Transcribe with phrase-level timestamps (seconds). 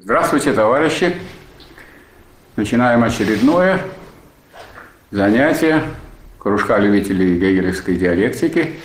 [0.00, 1.16] Здравствуйте, товарищи!
[2.54, 3.80] Начинаем очередное
[5.10, 5.82] занятие
[6.38, 8.78] кружка любителей гегелевской диалектики.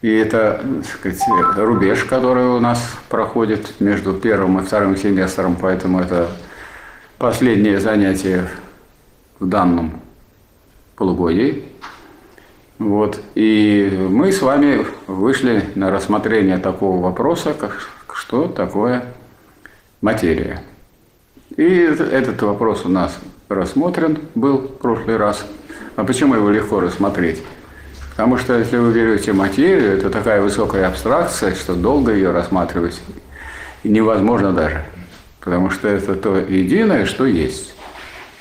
[0.00, 2.80] И это так сказать, рубеж, который у нас
[3.10, 6.30] проходит между первым и вторым семестром, поэтому это
[7.18, 8.48] последнее занятие
[9.38, 10.00] в данном
[10.96, 11.64] полугодии.
[12.78, 13.20] Вот.
[13.34, 19.04] И мы с вами вышли на рассмотрение такого вопроса, как что такое
[20.00, 20.62] материя.
[21.56, 23.16] И этот вопрос у нас
[23.48, 25.46] рассмотрен был в прошлый раз.
[25.96, 27.42] А почему его легко рассмотреть?
[28.10, 33.00] Потому что если вы берете материю, это такая высокая абстракция, что долго ее рассматривать
[33.84, 34.84] невозможно даже.
[35.40, 37.74] Потому что это то единое, что есть.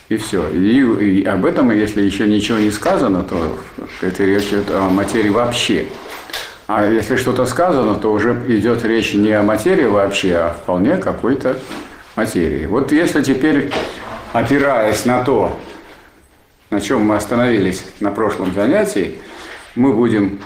[0.09, 0.49] И все.
[0.49, 3.57] И, и об этом, если еще ничего не сказано, то
[4.01, 5.87] это речь идет о материи вообще.
[6.67, 11.59] А если что-то сказано, то уже идет речь не о материи вообще, а вполне какой-то
[12.15, 12.65] материи.
[12.65, 13.71] Вот если теперь,
[14.33, 15.59] опираясь на то,
[16.71, 19.19] на чем мы остановились на прошлом занятии,
[19.75, 20.39] мы будем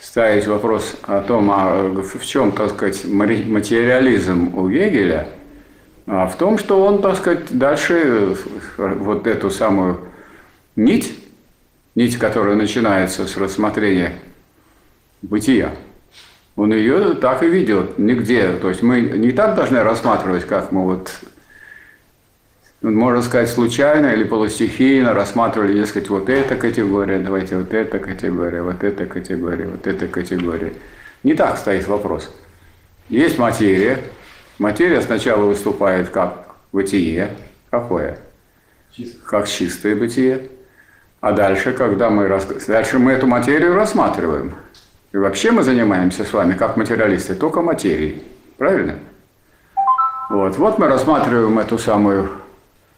[0.00, 5.28] ставить вопрос о том, а в чем, так сказать, материализм у Гегеля,
[6.08, 8.36] а в том, что он, так сказать, дальше
[8.76, 10.00] вот эту самую
[10.74, 11.16] нить,
[11.94, 14.14] нить, которая начинается с рассмотрения
[15.22, 15.72] бытия.
[16.56, 18.52] Он ее так и ведет, нигде.
[18.52, 21.10] То есть мы не так должны рассматривать, как мы вот,
[22.82, 28.84] можно сказать, случайно или полустихийно рассматривали, дескать, вот эта категория, давайте вот эта категория, вот
[28.84, 30.74] эта категория, вот эта категория.
[31.22, 32.30] Не так стоит вопрос.
[33.08, 33.98] Есть материя.
[34.58, 37.30] Материя сначала выступает как бытие.
[37.70, 38.18] Какое?
[39.26, 40.50] Как чистое бытие.
[41.20, 42.28] А дальше, когда мы,
[42.66, 44.54] дальше мы эту материю рассматриваем.
[45.12, 48.22] И вообще мы занимаемся с вами, как материалисты, только материей.
[48.58, 48.98] Правильно?
[50.28, 52.30] Вот, вот мы рассматриваем эту самую,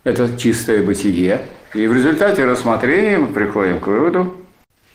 [0.04, 1.46] это чистое бытие.
[1.72, 4.36] И в результате рассмотрения мы приходим к выводу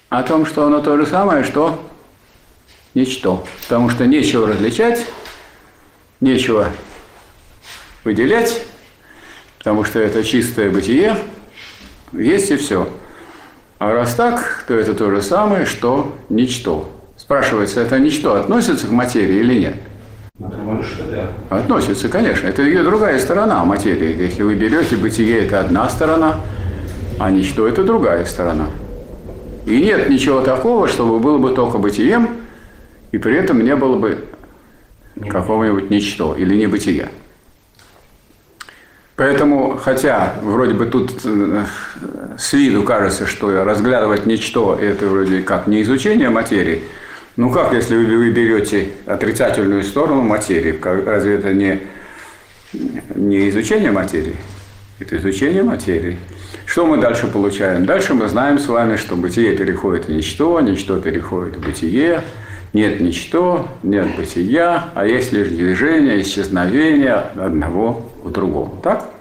[0.10, 1.84] о том, что оно то же самое, что
[2.94, 3.44] ничто.
[3.64, 5.08] Потому что нечего различать,
[6.22, 6.70] нечего
[8.04, 8.64] выделять,
[9.58, 11.18] потому что это чистое бытие,
[12.12, 12.88] есть и все.
[13.80, 16.97] А раз так, то это то же самое, что ничто.
[17.28, 19.76] Спрашивается, это ничто относится к материи или нет?
[21.50, 22.48] Относится, конечно.
[22.48, 24.16] Это ее другая сторона материи.
[24.18, 26.40] Если вы берете бытие, это одна сторона,
[27.20, 28.68] а ничто– это другая сторона.
[29.66, 32.30] И нет ничего такого, чтобы было бы только бытием,
[33.12, 34.24] и при этом не было бы
[35.30, 37.10] какого-нибудь ничто или небытия.
[39.18, 41.66] Поэтому, хотя вроде бы тут э,
[42.38, 46.84] с виду кажется, что разглядывать ничто– это вроде как не изучение материи–
[47.38, 50.78] ну как, если вы берете отрицательную сторону материи?
[50.84, 51.82] Разве это не,
[53.16, 54.36] не изучение материи?
[55.00, 56.18] Это изучение материи.
[56.66, 57.86] Что мы дальше получаем?
[57.86, 62.24] Дальше мы знаем с вами, что бытие переходит в ничто, ничто переходит в бытие,
[62.74, 68.82] нет ничто, нет бытия, а есть лишь движение, исчезновение одного в другом.
[68.84, 69.12] Так?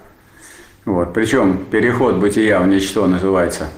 [0.85, 1.13] Вот.
[1.13, 3.69] Причем переход бытия в ничто называется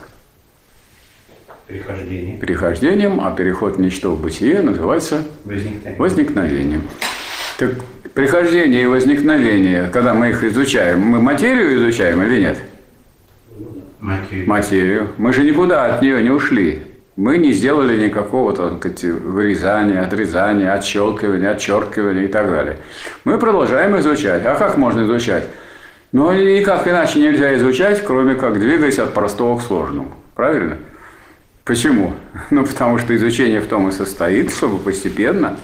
[1.69, 2.37] Прихождение.
[2.39, 5.99] Прихождением, а переход в ничто в бытие называется возникновением.
[5.99, 6.81] возникновением.
[7.59, 7.75] Так
[8.15, 12.57] прихождение и возникновение, когда мы их изучаем, мы материю изучаем или нет?
[13.99, 14.49] Материю.
[14.49, 15.07] Материю.
[15.19, 16.81] Мы же никуда от нее не ушли.
[17.15, 22.77] Мы не сделали никакого так сказать, вырезания, отрезания, отщелкивания, отчеркивания и так далее.
[23.25, 24.43] Мы продолжаем изучать.
[24.43, 25.43] А как можно изучать?
[26.13, 30.15] Ну, никак иначе нельзя изучать, кроме как двигаясь от простого к сложному.
[30.33, 30.77] Правильно?
[31.69, 32.15] Почему?
[32.49, 35.55] Ну, потому что изучение в том и состоит, чтобы постепенно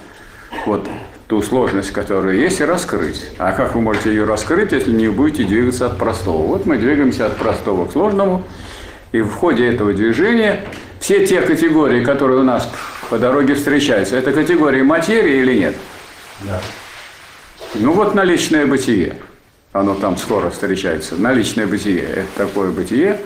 [0.68, 0.88] вот
[1.28, 3.26] ту сложность, которая есть, и раскрыть.
[3.40, 6.46] А как вы можете ее раскрыть, если не будете двигаться от простого?
[6.46, 8.44] Вот мы двигаемся от простого к сложному,
[9.14, 10.66] и в ходе этого движения
[11.00, 12.70] все те категории, которые у нас
[13.10, 15.76] по дороге встречаются, это категории материи или нет?
[16.42, 16.62] Да.
[17.74, 19.18] Ну вот наличное бытие.
[19.74, 21.16] Оно там скоро встречается.
[21.16, 23.20] Наличное бытие– это такое бытие,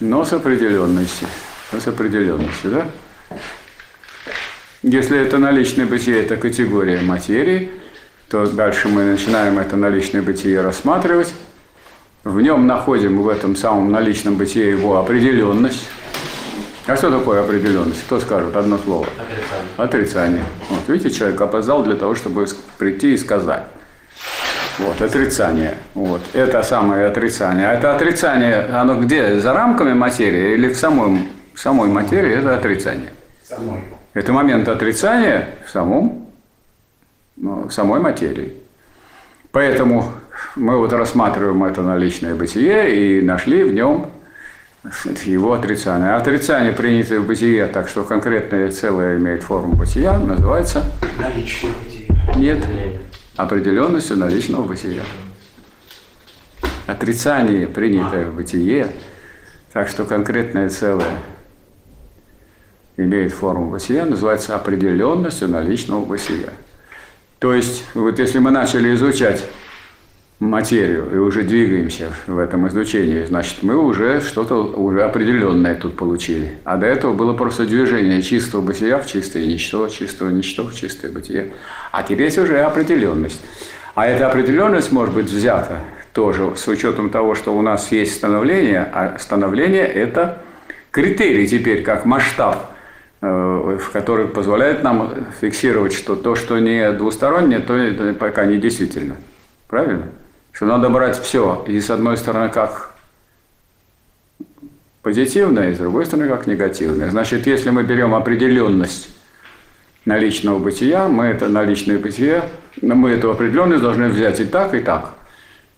[0.00, 1.28] но с определенностью
[1.72, 2.86] с определенностью, да?
[4.82, 7.70] Если это наличное бытие, это категория материи,
[8.28, 11.32] то дальше мы начинаем это наличное бытие рассматривать.
[12.24, 15.88] В нем находим в этом самом наличном бытие его определенность.
[16.86, 18.02] А что такое определенность?
[18.04, 19.06] Кто скажет одно слово?
[19.18, 19.66] Отрицание.
[19.76, 20.44] Отрицание.
[20.70, 22.46] Вот видите, человек опоздал для того, чтобы
[22.78, 23.64] прийти и сказать.
[24.78, 25.74] Вот, отрицание.
[25.94, 26.20] Вот.
[26.32, 27.70] Это самое отрицание.
[27.70, 29.40] А это отрицание, оно где?
[29.40, 33.12] За рамками материи или в самом самой материи– это отрицание.
[33.42, 33.80] Самой.
[34.14, 36.30] Это момент отрицания в самом,
[37.36, 38.54] ну, в самой материи.
[39.52, 40.12] Поэтому
[40.54, 44.10] мы вот рассматриваем это наличное бытие и нашли в нем
[45.24, 46.14] его отрицание.
[46.14, 50.84] Отрицание, принятое в бытие, так что конкретное целое имеет форму бытия, называется
[51.18, 52.34] Наличие бытия.
[52.36, 52.64] нет
[53.36, 55.02] определенностью наличного бытия.
[56.86, 58.88] Отрицание, принятое в бытие,
[59.72, 61.18] так что конкретное целое
[62.96, 66.50] имеет форму бытия, называется определенностью наличного бытия.
[67.38, 69.44] То есть, вот если мы начали изучать
[70.38, 76.58] материю и уже двигаемся в этом изучении, значит, мы уже что-то уже определенное тут получили.
[76.64, 81.10] А до этого было просто движение чистого бытия в чистое ничто, чистого ничто в чистое
[81.10, 81.52] бытие.
[81.92, 83.40] А теперь уже определенность.
[83.94, 85.80] А эта определенность может быть взята
[86.12, 90.42] тоже с учетом того, что у нас есть становление, а становление– это
[90.90, 92.75] критерий теперь, как масштаб,
[93.26, 99.16] в который позволяет нам фиксировать, что то, что не двустороннее, то это пока не действительно.
[99.68, 100.08] Правильно?
[100.52, 102.94] Что надо брать все, и с одной стороны как
[105.02, 107.10] позитивное, и с другой стороны как негативное.
[107.10, 109.08] Значит, если мы берем определенность
[110.04, 112.44] наличного бытия, мы это наличное бытие,
[112.80, 115.14] мы эту определенность должны взять и так, и так.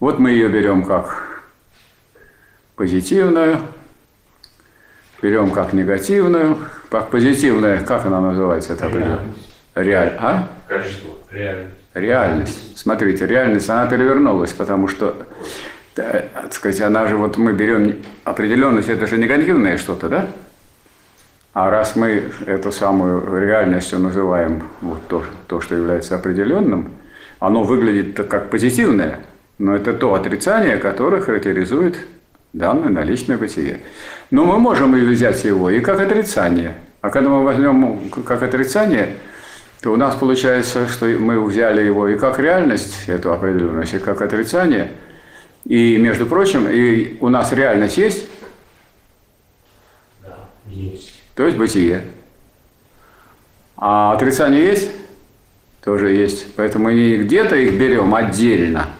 [0.01, 1.43] Вот мы ее берем как
[2.77, 3.59] позитивную,
[5.21, 6.59] берем как негативную,
[6.91, 9.49] позитивная, как она называется, это определенность?
[9.75, 10.17] Реаль...
[10.19, 10.49] А?
[10.67, 11.15] Качество.
[11.31, 11.71] Реально.
[11.95, 12.79] Реальность.
[12.79, 15.27] Смотрите, реальность, она перевернулась, потому что,
[15.97, 20.27] э, так сказать, она же, вот мы берем определенность, это же негативное что-то, да?
[21.55, 26.93] А раз мы эту самую реальностью называем вот то, то, что является определенным,
[27.41, 29.21] оно выглядит как позитивное–
[29.59, 32.07] но это то отрицание, которое характеризует
[32.53, 33.81] данное наличное бытие.
[34.31, 36.75] Но мы можем и взять его и как отрицание.
[37.01, 39.17] А когда мы возьмем как отрицание,
[39.81, 44.21] то у нас получается, что мы взяли его и как реальность, эту определенность, и как
[44.21, 44.93] отрицание.
[45.65, 48.29] И, между прочим, и у нас реальность есть?
[50.23, 50.37] Да,
[50.67, 51.15] есть.
[51.35, 52.03] То есть бытие.
[53.77, 54.91] А отрицание есть?
[55.85, 56.55] Тоже есть.
[56.57, 58.89] Поэтому мы не где-то их берем отдельно–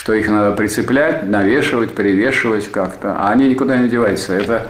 [0.00, 4.32] что их надо прицеплять, навешивать, привешивать как-то, а они никуда не деваются.
[4.32, 4.68] Это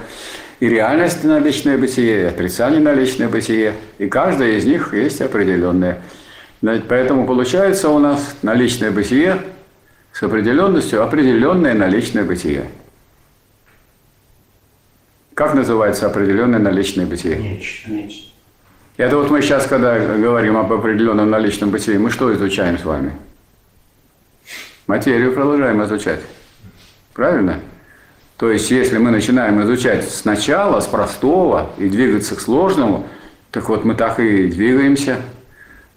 [0.59, 6.03] и реальность наличное бытие, и отрицание наличное бытие, и каждая из них есть определенное.
[6.61, 9.41] Поэтому получается у нас наличное бытие
[10.12, 12.65] с определенностью определенное наличное бытие.
[15.35, 17.37] Как называется определенное наличное бытие?
[17.37, 17.88] Нечто.
[17.88, 18.31] Нечто.
[18.97, 23.12] Это вот мы сейчас, когда говорим об определенном наличном бытии, мы что изучаем с вами?
[24.91, 26.21] Материю продолжаем изучать.
[27.15, 27.61] Правильно?
[28.37, 33.07] То есть, если мы начинаем изучать сначала, с простого, и двигаться к сложному,
[33.53, 35.19] так вот мы так и двигаемся.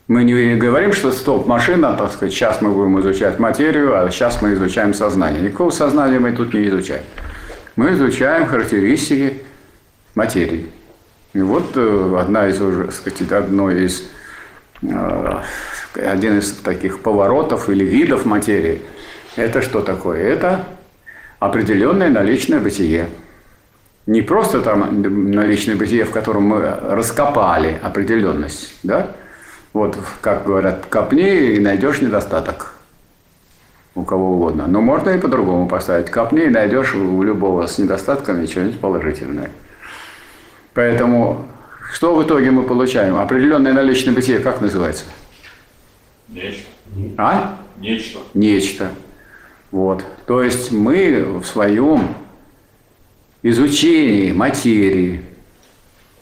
[0.08, 4.42] Мы не говорим, что стоп, машина, так сказать, сейчас мы будем изучать материю, а сейчас
[4.42, 5.42] мы изучаем сознание.
[5.42, 7.04] Никакого сознания мы тут не изучаем.
[7.76, 9.42] Мы изучаем характеристики
[10.14, 10.68] материи.
[11.34, 14.04] И вот э, одна из уже, сказать, одно из
[14.84, 15.42] э,
[15.96, 18.82] один из таких поворотов или видов материи.
[19.36, 20.22] Это что такое?
[20.22, 20.66] Это
[21.40, 23.08] определенное наличное бытие.
[24.06, 25.02] Не просто там
[25.32, 29.12] наличное бытие, в котором мы раскопали определенность, да?
[29.72, 32.74] Вот, как говорят, копни и найдешь недостаток
[33.96, 34.68] у кого угодно.
[34.68, 36.10] Но можно и по-другому поставить.
[36.10, 39.52] Копни и найдешь у любого с недостатками что-нибудь положительное.
[40.74, 41.48] Поэтому
[41.94, 43.18] что в итоге мы получаем?
[43.18, 45.06] Определенное наличное бытие как называется?
[46.34, 46.66] Нечто.
[47.18, 47.60] А?
[47.78, 48.20] Нечто.
[48.34, 48.92] Нечто.
[49.72, 50.04] Вот.
[50.26, 52.16] То есть мы в своем
[53.44, 55.22] изучении материи,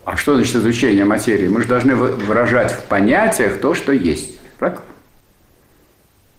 [0.03, 1.47] а что значит изучение материи?
[1.47, 4.39] Мы же должны выражать в понятиях то, что есть.
[4.59, 4.81] Так?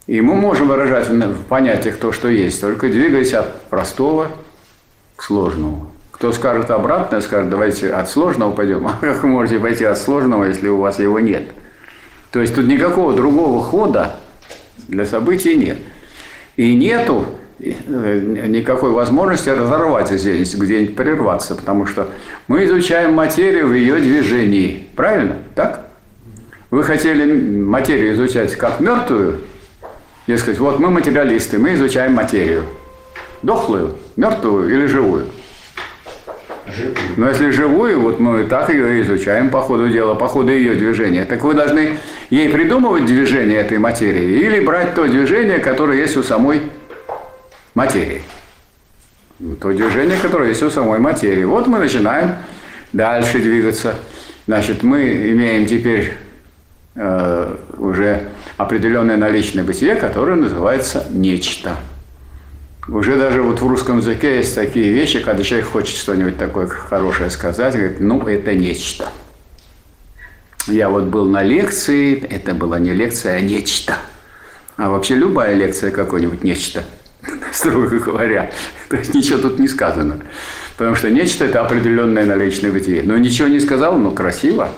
[0.06, 4.32] И мы можем выражать в понятиях то, что есть, только двигаясь от простого
[5.16, 5.92] к сложному.
[6.10, 8.86] Кто скажет обратно, скажет, давайте от сложного пойдем.
[8.86, 11.52] А как вы можете пойти от сложного, если у вас его нет?
[12.32, 14.16] То есть тут никакого другого хода
[14.88, 15.78] для событий нет.
[16.56, 17.26] И нету
[17.58, 22.08] э, никакой возможности разорвать здесь, где-нибудь прерваться, потому что
[22.48, 24.88] мы изучаем материю в ее движении.
[24.96, 25.36] Правильно?
[25.54, 25.86] Так?
[26.70, 29.42] Вы хотели материю изучать как мертвую?
[30.26, 32.64] Дескать, вот мы материалисты, мы изучаем материю.
[33.42, 35.26] Дохлую, мертвую или живую?
[37.16, 41.24] Но если живую, вот мы так ее изучаем по ходу дела, по ходу ее движения.
[41.24, 41.98] Так вы должны
[42.32, 46.62] ей придумывать движение этой материи или брать то движение, которое есть у самой
[47.74, 48.22] материи.
[49.60, 51.44] То движение, которое есть у самой материи.
[51.44, 52.36] Вот мы начинаем
[52.94, 53.96] дальше двигаться.
[54.46, 56.14] Значит, мы имеем теперь
[56.94, 61.76] э, уже определенное наличное бытие, которое называется нечто.
[62.88, 67.28] Уже даже вот в русском языке есть такие вещи, когда человек хочет что-нибудь такое хорошее
[67.28, 69.08] сказать, говорит, ну, это нечто.
[70.66, 73.96] Я вот был на лекции, это была не лекция, а нечто.
[74.76, 76.84] А вообще любая лекция какое-нибудь нечто,
[77.52, 78.52] строго говоря.
[78.88, 80.20] То есть ничего тут не сказано.
[80.76, 83.02] Потому что нечто– это определенное наличное бытие.
[83.02, 84.70] Но ничего не сказал, но красиво.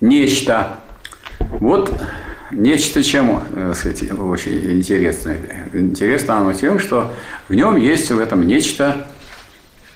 [0.00, 0.78] Нечто.
[1.38, 1.92] Вот
[2.50, 5.36] нечто чем э, сказать, очень интересно.
[5.72, 7.12] Интересно оно тем, что
[7.48, 9.06] в нем есть в этом нечто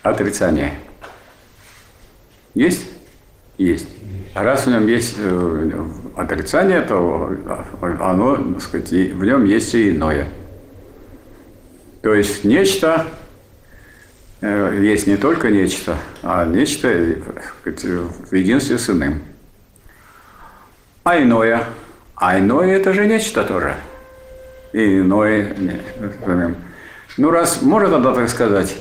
[0.02, 0.74] отрицание.
[2.54, 2.93] Есть?
[3.58, 3.88] Есть.
[4.34, 5.84] А раз в нем есть э,
[6.16, 7.36] отрицание, то
[7.80, 10.26] оно, так сказать, в нем есть и иное.
[12.02, 13.06] То есть нечто
[14.40, 16.88] э, есть не только нечто, а нечто
[17.64, 19.22] в единстве с иным.
[21.04, 21.64] А иное.
[22.16, 23.76] А иное это же нечто тоже.
[24.72, 25.54] И иное.
[27.16, 28.76] Ну, раз можно тогда так сказать,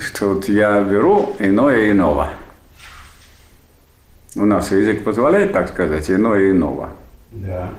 [0.00, 2.30] что вот я беру иное иного–
[4.36, 6.90] у нас язык позволяет так сказать, иное иного.
[7.30, 7.70] Да.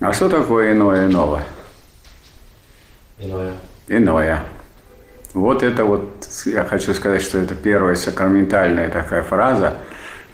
[0.00, 1.42] А что такое иное иного?
[3.18, 3.54] Иное.
[3.88, 4.42] Иное.
[5.34, 9.76] Вот это вот, я хочу сказать, что это первая сакраментальная такая фраза,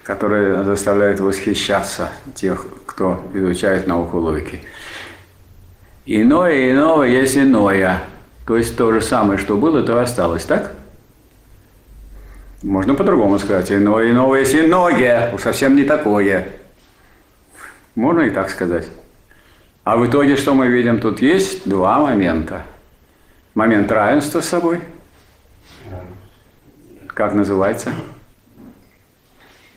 [0.03, 4.63] которая заставляет восхищаться тех, кто изучает науку логики.
[6.07, 8.05] Иное иного есть иное.
[8.47, 10.73] То есть то же самое, что было, то осталось, так?
[12.67, 13.71] Можно по-другому сказать.
[13.71, 16.49] Иное, иное есть иное, уж совсем не такое.
[17.95, 18.89] Можно и так сказать.
[19.85, 20.99] А в итоге что мы видим?
[20.99, 22.65] Тут есть два момента.
[23.55, 24.81] Момент равенства с собой.
[27.07, 27.93] Как называется?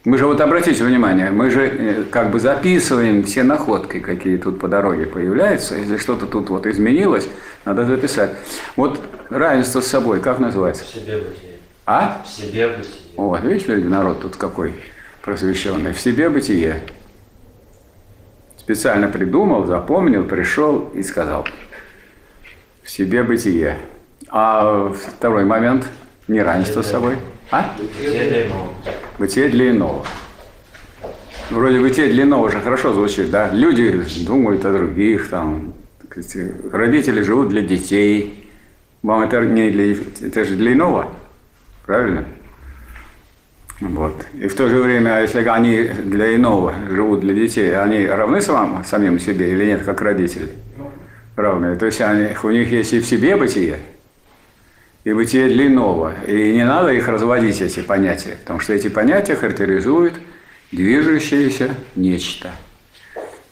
[0.04, 4.60] Мы же вот обратите внимание, мы же э, как бы записываем все находки, какие тут
[4.60, 5.76] по дороге появляются.
[5.76, 7.30] Если что-то тут вот изменилось,
[7.66, 8.32] надо записать.
[8.76, 10.86] Вот равенство с собой, как называется?
[10.86, 11.49] Себе бытие.
[11.92, 12.22] А?
[12.24, 12.94] В себе бытие.
[13.16, 14.76] Вот, видишь, люди, народ тут какой
[15.24, 15.92] просвещенный.
[15.92, 16.84] В себе бытие.
[18.58, 21.48] Специально придумал, запомнил, пришел и сказал.
[22.84, 23.80] В себе бытие.
[24.30, 25.90] А второй момент–
[26.28, 27.18] неравенство с собой.
[27.50, 27.74] А?
[27.80, 28.74] Бытие для иного.
[29.18, 30.06] Бытие для иного.
[31.50, 33.50] Вроде бытие для иного же хорошо звучит, да?
[33.50, 35.74] Люди думают о других, там,
[36.72, 38.48] родители живут для детей.
[39.02, 41.12] Вам это не для, это же для иного.
[41.90, 42.24] Правильно?
[43.82, 44.24] Вот.
[44.36, 48.86] И в то же время, если они для иного живут для детей, они равны самым,
[48.86, 50.50] самим себе или нет, как родители?
[51.36, 51.76] Равны.
[51.78, 53.80] То есть они, у них есть и в себе бытие,
[55.04, 56.14] и бытие для иного.
[56.28, 60.14] И не надо их разводить, эти понятия, потому что эти понятия характеризуют
[60.72, 62.52] движущееся нечто.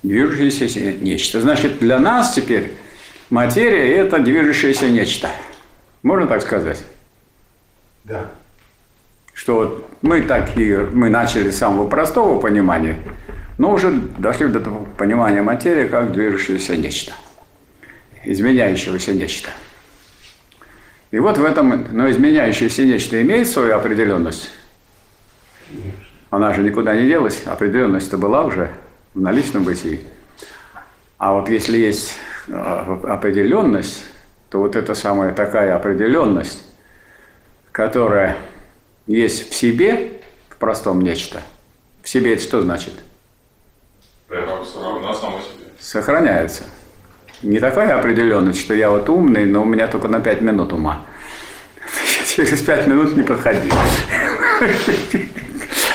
[0.03, 1.41] Движущееся нечто.
[1.41, 2.74] Значит, для нас теперь
[3.32, 5.27] материя– это движущееся нечто.
[6.03, 6.84] Можно так сказать?
[8.07, 8.31] Да.
[9.33, 12.97] Что вот мы такие, мы начали с самого простого понимания,
[13.57, 17.11] но уже дошли до того понимания материи как движущееся нечто,
[18.23, 19.49] изменяющегося нечто.
[21.11, 24.51] И вот в этом, но изменяющееся нечто имеет свою определенность.
[26.29, 28.71] Она же никуда не делась, определенность-то была уже
[29.13, 30.01] в наличном бытии.
[31.17, 32.13] А вот если есть
[32.49, 34.05] а, определенность,
[34.49, 36.66] то вот эта самая такая определенность,
[37.77, 38.38] которая
[39.05, 40.13] есть в себе,
[40.50, 41.43] в простом нечто,
[42.01, 42.93] в себе это что значит?
[44.81, 45.67] равна сама себе.
[45.79, 46.63] Сохраняется.
[47.43, 51.05] Не такая определенность, что я вот умный, но у меня только на пять минут ума.
[52.27, 53.72] Через пять минут не подходи.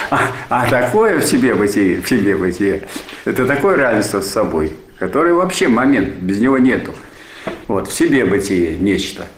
[0.09, 2.87] А, а такое в себе бытие, в себе бытие,
[3.25, 6.95] это такое равенство с собой, которое вообще момент, без него нету.
[7.67, 9.27] Вот, в себе бытие нечто–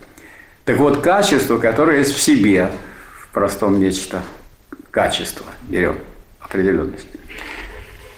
[0.64, 2.70] так вот, качество, которое есть в себе,
[3.20, 4.22] в простом нечто,
[4.90, 5.98] качество, берем
[6.40, 7.06] определенность.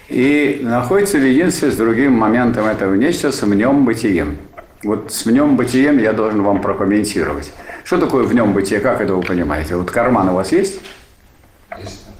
[0.07, 4.37] И находится в единстве с другим моментом этого нечто, с в нем бытием.
[4.83, 7.51] Вот с в нем бытием я должен вам прокомментировать.
[7.83, 9.75] Что такое в нем бытие, как это вы понимаете?
[9.75, 10.79] Вот карман у вас есть?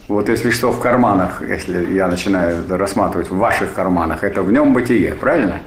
[0.10, 4.74] Вот если что в карманах, если я начинаю рассматривать в ваших карманах, это в нем
[4.74, 5.62] бытие, правильно?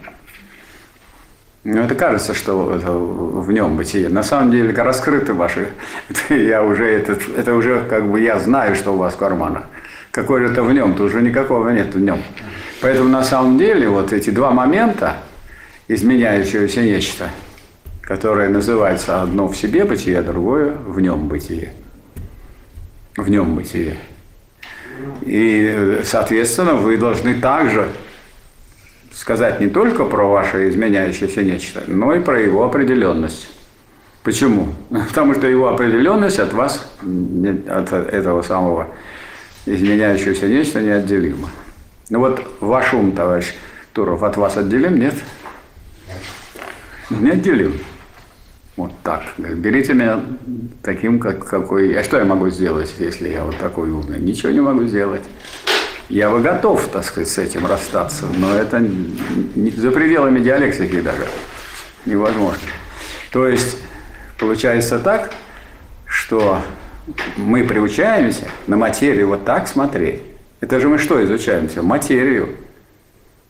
[1.62, 4.08] Ну, это кажется, что это в нем бытие.
[4.08, 5.68] На самом деле, раскрыты ваши.
[6.30, 9.64] Я уже, это, это уже как бы я знаю, что у вас в карманах.
[10.10, 12.22] Какой же это в нем, то уже никакого нет в нем.
[12.80, 15.18] Поэтому на самом деле вот эти два момента,
[15.86, 17.28] изменяющегося нечто,
[18.00, 21.74] которое называется одно в себе бытие, а другое в нем бытие.
[23.16, 23.96] В нем бытие.
[25.22, 27.88] И, соответственно, вы должны также
[29.12, 33.48] сказать не только про ваше изменяющееся нечто, но и про его определенность.
[34.22, 34.74] Почему?
[35.08, 36.90] Потому что его определенность от вас,
[37.68, 38.88] от этого самого
[39.66, 41.50] изменяющегося нечто неотделима.
[42.08, 43.54] Ну вот ваш ум, товарищ
[43.92, 44.98] Туров, от вас отделим?
[44.98, 45.14] Нет?
[47.08, 47.74] Неотделим.
[48.76, 49.22] Вот так.
[49.36, 50.20] Берите меня
[50.82, 51.92] таким, как, какой...
[51.98, 54.18] А что я могу сделать, если я вот такой умный?
[54.18, 55.22] Ничего не могу сделать.
[56.10, 58.84] Я бы готов, так сказать, с этим расстаться, но это
[59.76, 61.28] за пределами диалектики даже
[62.04, 62.66] невозможно.
[63.30, 63.78] То есть
[64.36, 65.32] получается так,
[66.06, 66.62] что
[67.36, 70.20] мы приучаемся на материю вот так смотреть.
[70.60, 71.80] Это же мы что изучаемся?
[71.80, 72.56] Материю.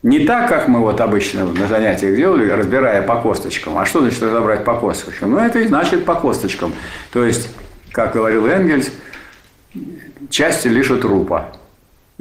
[0.03, 3.79] Не так, как мы вот обычно на занятиях делали, разбирая по косточкам.
[3.79, 5.31] А что значит разобрать по косточкам?
[5.31, 6.75] Ну, это и значит по косточкам.
[7.11, 7.49] То есть,
[7.91, 8.91] как говорил Энгельс,
[10.29, 11.57] части лишь трупа.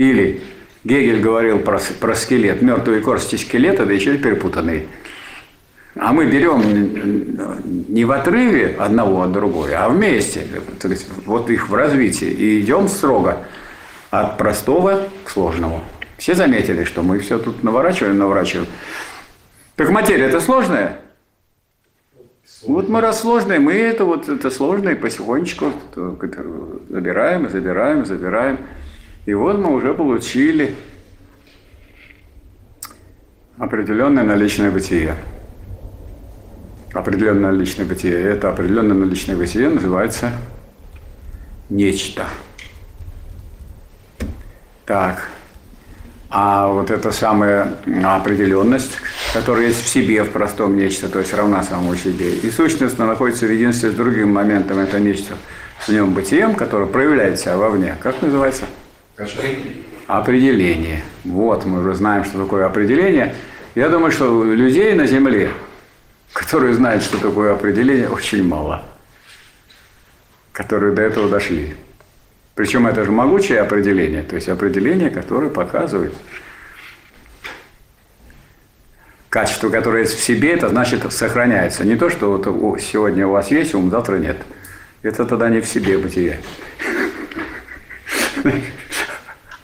[0.00, 0.40] Или
[0.83, 4.87] Гегель говорил про, про скелет, мертвые кости скелета, да еще и перепутанные.
[5.95, 6.62] А мы берем
[7.87, 10.47] не в отрыве одного от другого, а вместе,
[10.80, 13.45] то есть вот их в развитии, и идем строго
[14.11, 15.85] от простого к сложному.
[16.16, 18.69] Все заметили, что мы все тут наворачиваем, наворачиваем.
[19.76, 20.99] Так материя это сложная?
[22.62, 25.75] Вот мы раз сложные, мы это вот это сложное потихонечку
[26.88, 28.61] забираем, забираем, забираем.
[29.27, 30.75] И вот мы уже получили
[33.59, 35.17] определенное наличное бытие.
[36.93, 38.21] Определенное наличное бытие.
[38.21, 40.33] Это определенное наличное бытие называется
[41.69, 42.27] нечто.
[44.87, 45.29] Так,
[46.31, 48.93] а вот эта самая определенность,
[49.33, 53.47] которая есть в себе, в простом нечто, то есть равна самому себе, и сущностно находится
[53.47, 55.35] в единстве с другим моментом, это нечто
[55.85, 57.97] с нем бытием, которое проявляет себя вовне.
[58.00, 58.65] Как называется?
[60.07, 61.03] Определение.
[61.25, 63.35] Вот, мы уже знаем, что такое определение.
[63.75, 65.50] Я думаю, что людей на Земле,
[66.33, 68.83] которые знают, что такое определение, очень мало.
[70.52, 71.76] Которые до этого дошли.
[72.54, 76.13] Причем это же могучее определение, то есть определение, которое показывает
[79.28, 81.85] качество, которое в себе, это значит сохраняется.
[81.85, 84.39] Не то, что вот сегодня у вас есть ум, завтра нет.
[85.02, 86.41] Это тогда не в себе бытие.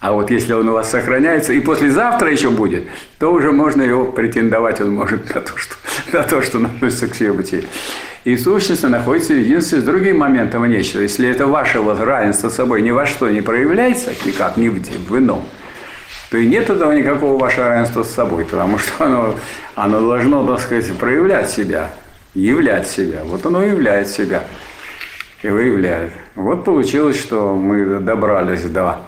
[0.07, 2.85] А вот если он у вас сохраняется и послезавтра еще будет,
[3.19, 5.75] то уже можно его претендовать, он может на то, что,
[6.13, 7.65] на то, что относится к себе бытие
[8.23, 11.01] и сущностно находится в единстве с другим моментом нечто.
[11.01, 14.81] Если это ваше вот равенство с собой ни во что не проявляется, никак, ни в,
[14.81, 15.45] в ином,
[16.31, 19.35] то и нет этого никакого вашего равенства с собой, потому что оно,
[19.75, 21.91] оно должно, так сказать, проявлять себя,
[22.33, 23.23] являть себя.
[23.25, 24.45] Вот оно являет себя
[25.43, 26.13] и выявляет.
[26.37, 29.01] Вот получилось, что мы добрались до,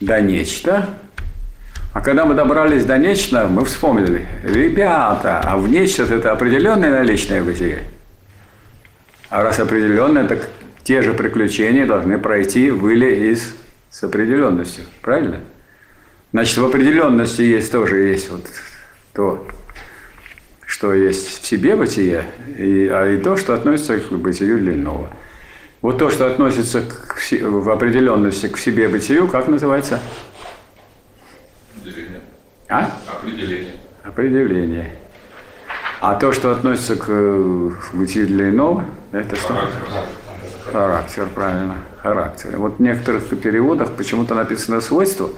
[0.00, 0.98] до нечто,
[1.92, 7.42] а когда мы добрались до нечто, мы вспомнили, ребята, а в нечто это определенное наличное
[7.42, 7.84] бытие.
[9.30, 10.48] А раз определенное, так
[10.84, 13.54] те же приключения должны пройти были из
[13.90, 14.84] с определенностью.
[15.02, 15.40] Правильно?
[16.32, 18.46] Значит, в определенности есть тоже есть вот
[19.14, 19.46] то,
[20.66, 22.24] что есть в себе бытие,
[22.56, 25.10] и, а и то, что относится к бытию для иного.
[25.80, 30.00] Вот то, что относится к, в определенности к себе бытию, как называется?
[31.76, 32.20] Определение.
[32.68, 32.90] А?
[33.06, 33.74] Определение.
[34.02, 34.96] Определение.
[36.00, 37.06] А то, что относится к
[37.92, 39.54] бытию для иного, это что?
[39.54, 39.82] Характер.
[40.72, 41.76] Характер, правильно.
[42.02, 42.56] Характер.
[42.56, 45.30] Вот в некоторых переводах почему-то написано свойство.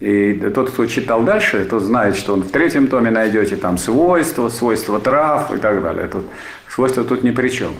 [0.00, 4.48] И тот, кто читал дальше, тот знает, что он в третьем томе найдете там свойства,
[4.48, 6.08] свойства трав и так далее.
[6.08, 6.24] Тут,
[6.68, 7.72] свойства тут ни при чем.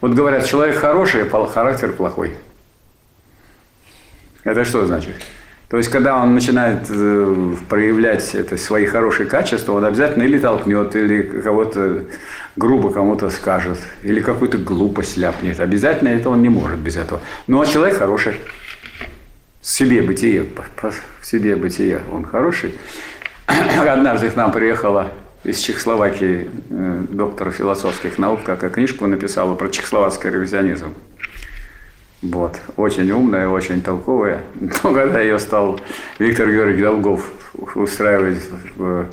[0.00, 2.36] Вот говорят, человек хороший, а характер плохой.
[4.44, 5.14] Это что значит?
[5.68, 10.94] То есть, когда он начинает э, проявлять это, свои хорошие качества, он обязательно или толкнет,
[10.94, 12.04] или кого-то
[12.54, 15.58] грубо кому-то скажет, или какую-то глупость ляпнет.
[15.58, 17.20] Обязательно это он не может без этого.
[17.48, 18.40] Ну, а человек хороший.
[19.60, 20.46] В себе бытие,
[21.20, 22.78] в себе бытие он хороший.
[23.46, 25.10] Однажды к нам приехала
[25.46, 30.94] из Чехословакии э, доктор философских наук, как книжку написала про чехословацкий ревизионизм.
[32.20, 32.56] Вот.
[32.76, 34.42] Очень умная, очень толковая.
[34.60, 35.80] Но когда ее стал
[36.18, 37.30] Виктор Георгиевич Долгов
[37.76, 38.42] устраивать
[38.74, 39.06] в,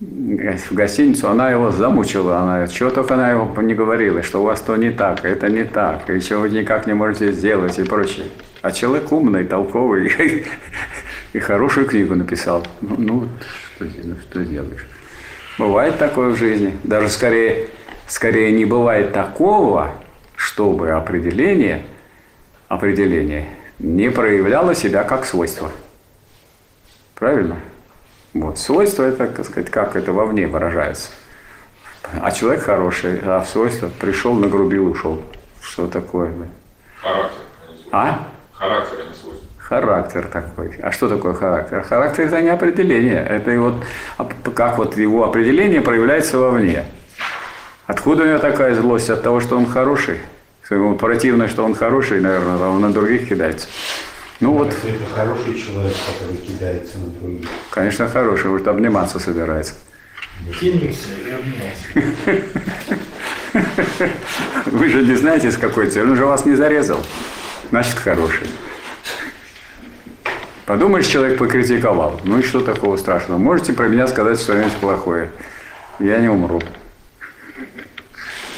[0.00, 2.38] в гостиницу, она его замучила.
[2.38, 5.62] Она, чего только она его не говорила, что у вас то не так, это не
[5.62, 8.26] так, и чего вы никак не можете сделать и прочее.
[8.60, 10.12] А человек умный, толковый
[11.32, 12.66] и, хорошую книгу написал.
[12.80, 13.28] Ну, ну
[13.76, 14.84] что, ну, что делаешь?
[15.58, 16.78] Бывает такое в жизни.
[16.84, 17.68] Даже скорее,
[18.06, 19.92] скорее не бывает такого,
[20.36, 21.84] чтобы определение–
[22.68, 25.70] определение не проявляло себя как свойство.
[27.14, 27.58] Правильно?
[28.34, 28.58] Вот.
[28.58, 31.10] Свойство это, так сказать, как это вовне выражается.
[32.20, 35.22] А человек хороший, а в свойство пришел, нагрубил, ушел.
[35.60, 36.32] Что такое?
[37.00, 37.38] Характер.
[37.90, 38.28] а?
[38.52, 39.27] Характер, а не свойство.
[39.68, 40.70] Характер такой.
[40.82, 41.82] А что такое характер?
[41.86, 43.22] Характер это не определение.
[43.22, 43.84] Это вот
[44.16, 46.84] оп- как вот его определение проявляется вовне.
[47.86, 49.10] Откуда у него такая злость?
[49.10, 50.20] От того, что он хороший.
[50.70, 53.68] Ему противно, что он хороший, наверное, а он на других кидается.
[54.40, 57.48] Ну вот, Если это хороший человек, который кидается на других.
[57.70, 59.74] конечно, хороший, вот обниматься собирается.
[60.62, 60.94] И.
[64.66, 66.10] Вы же не знаете, с какой целью.
[66.12, 67.00] Он же вас не зарезал.
[67.70, 68.46] Значит, хороший.
[70.68, 72.20] Подумаешь, человек покритиковал.
[72.24, 73.38] Ну и что такого страшного?
[73.38, 75.30] Можете про меня сказать что-нибудь плохое.
[75.98, 76.60] Я не умру.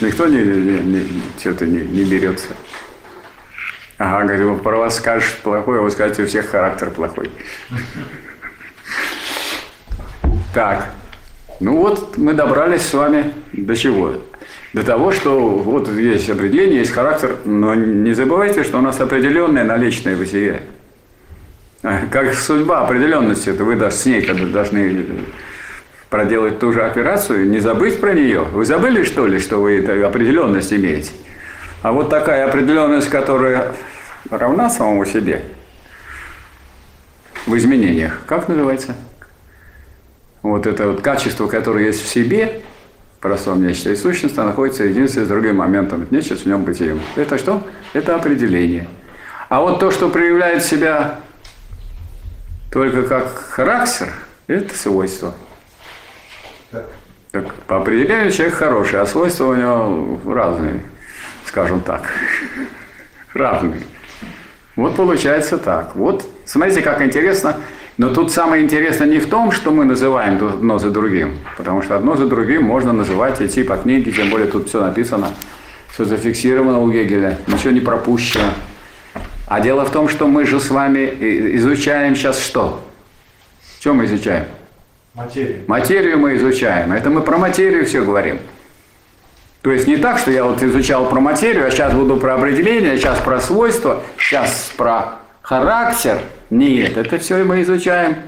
[0.01, 2.49] Никто не, не- не- что-то не, не берется.
[3.97, 7.31] Ага, говорит, вот про вас скажешь плохое, вы скажете, у всех характер плохой.
[10.53, 10.91] Так,
[11.61, 14.15] ну вот мы добрались с вами до чего?
[14.73, 19.63] До того, что вот есть определение, есть характер, но не забывайте, что у нас определенное
[19.63, 20.63] наличное бытие.
[21.83, 25.25] А, Как судьба определенности, это вы даже с ней когда должны
[26.11, 28.43] проделать ту же операцию, не забыть про нее.
[28.43, 31.13] Вы забыли, что ли, что вы определенность имеете?
[31.83, 33.73] А вот такая определенность, которая
[34.29, 35.43] равна самому себе
[37.47, 38.95] в изменениях, как называется?
[40.43, 42.61] Вот это вот качество, которое есть в себе,
[43.19, 47.01] в простом нечто, и сущность находится единственным с другим моментом, нечто в нем бытием.
[47.17, 47.67] Это что?
[47.95, 48.89] Это определение.
[49.49, 51.21] А вот то, что проявляет себя
[52.71, 54.13] только как характер,
[54.47, 55.35] это свойство.
[56.71, 57.55] Так.
[57.67, 60.83] По определению человек хороший, а свойства у него разные,
[61.47, 62.03] скажем так.
[63.35, 63.83] Разные.
[64.75, 65.95] Вот получается так.
[65.95, 67.57] Вот смотрите, как интересно.
[67.99, 71.39] Но тут самое интересное не в том, что мы называем одно за другим.
[71.57, 75.29] Потому что одно за другим можно называть, идти по книге, тем более тут все написано,
[75.93, 78.55] все зафиксировано у Гегеля, ничего не пропущено.
[79.51, 81.13] А дело в том, что мы же с вами
[81.57, 82.85] изучаем сейчас что?
[83.81, 84.45] Что мы изучаем?
[85.13, 85.65] Материя.
[85.67, 86.93] Материю мы изучаем.
[86.93, 88.39] Это мы про материю все говорим.
[89.63, 92.97] То есть не так, что я вот изучал про материю, а сейчас буду про определение,
[92.97, 96.21] сейчас про свойства, сейчас про характер.
[96.51, 98.19] Нет, это все мы изучаем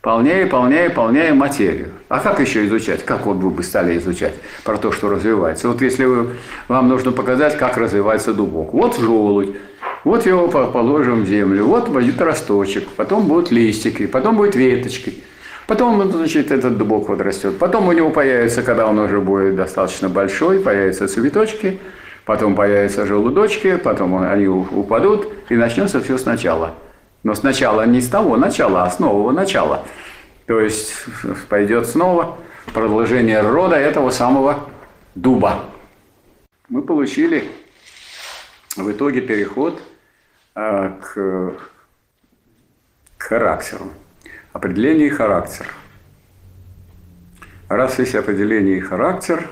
[0.00, 1.92] полнее, полнее, полнее материю.
[2.12, 3.06] А как еще изучать?
[3.06, 5.68] Как вот вы бы стали изучать про то, что развивается?
[5.68, 6.32] Вот если вы,
[6.68, 8.74] вам нужно показать, как развивается дубок.
[8.74, 9.56] Вот желудь,
[10.04, 15.24] вот его по- положим в землю, вот будет росточек, потом будут листики, потом будет веточки.
[15.66, 17.56] Потом, значит, этот дубок вот растет.
[17.58, 21.80] Потом у него появится, когда он уже будет достаточно большой, появятся цветочки,
[22.26, 26.74] потом появятся желудочки, потом они упадут, и начнется все сначала.
[27.22, 29.84] Но сначала не с того начала, а с нового начала.
[30.46, 30.94] То есть
[31.48, 32.38] пойдет снова
[32.72, 34.68] продолжение рода этого самого
[35.14, 35.66] дуба.
[36.68, 37.50] Мы получили
[38.76, 39.82] в итоге переход
[40.54, 41.54] э, к,
[43.18, 43.92] к характеру.
[44.52, 45.66] Определение и характер.
[47.68, 49.48] Раз есть определение и характер,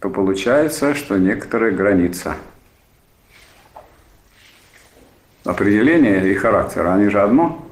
[0.00, 2.36] то получается, что некоторая граница.
[5.44, 7.65] Определение и характер, они же одно,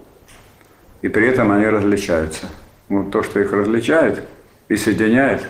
[1.04, 2.46] и при этом они различаются.
[2.88, 4.22] Вот то, что их различает
[4.70, 5.46] и соединяет,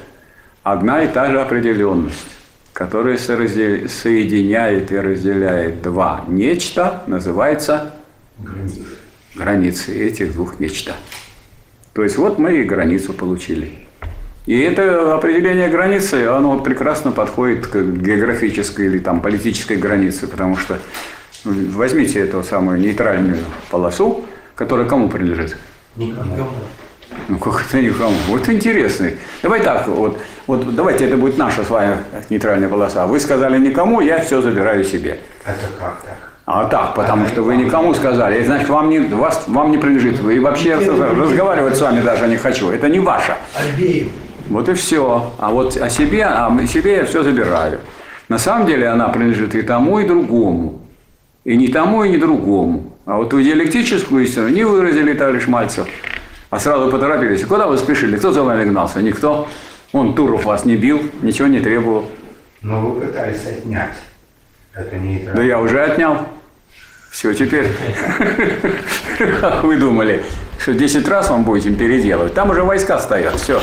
[0.64, 2.26] одна и та же определенность,
[2.72, 7.94] которая соединяет и разделяет два нечто, называется
[9.36, 9.96] Границы.
[9.96, 10.94] этих двух нечто.
[11.92, 13.78] То есть вот мы и границу получили.
[14.46, 20.80] И это определение границы, оно прекрасно подходит к географической или там политической границе, потому что
[21.44, 25.56] м, возьмите эту самую нейтральную полосу, которая кому принадлежит?
[25.96, 26.48] Никому.
[27.28, 28.14] Ну как это никому?
[28.28, 29.16] Вот интересный.
[29.42, 31.98] Давай так, вот, вот давайте это будет наша с вами
[32.30, 33.06] нейтральная полоса.
[33.06, 35.20] Вы сказали никому, я все забираю себе.
[35.44, 36.30] Это как так?
[36.46, 40.18] А так, потому что вы никому сказали, и значит вам не, вас, вам не принадлежит.
[40.20, 42.70] Вы вообще разговаривать с вами даже не хочу.
[42.70, 43.36] Это не ваше.
[43.54, 44.12] Обеим.
[44.50, 45.32] Вот и все.
[45.38, 47.80] А вот о себе, а мы- себе я все забираю.
[48.28, 50.82] На самом деле она принадлежит и тому, и другому.
[51.44, 52.93] И не тому, и не другому.
[53.06, 55.86] А вот диалектическую истину не выразили, товарищ Мальцев.
[56.50, 57.44] А сразу поторопились.
[57.44, 58.16] Куда вы спешили?
[58.16, 59.02] Кто за вами гнался?
[59.02, 59.48] Никто.
[59.92, 62.10] Он Туров вас не бил, ничего не требовал.
[62.62, 63.94] Но вы пытались отнять.
[64.74, 66.26] Это не Да я уже отнял.
[67.10, 67.68] Все, теперь,
[69.40, 70.24] как вы думали,
[70.58, 72.34] что 10 раз вам будете переделывать?
[72.34, 73.60] Там уже войска стоят, все.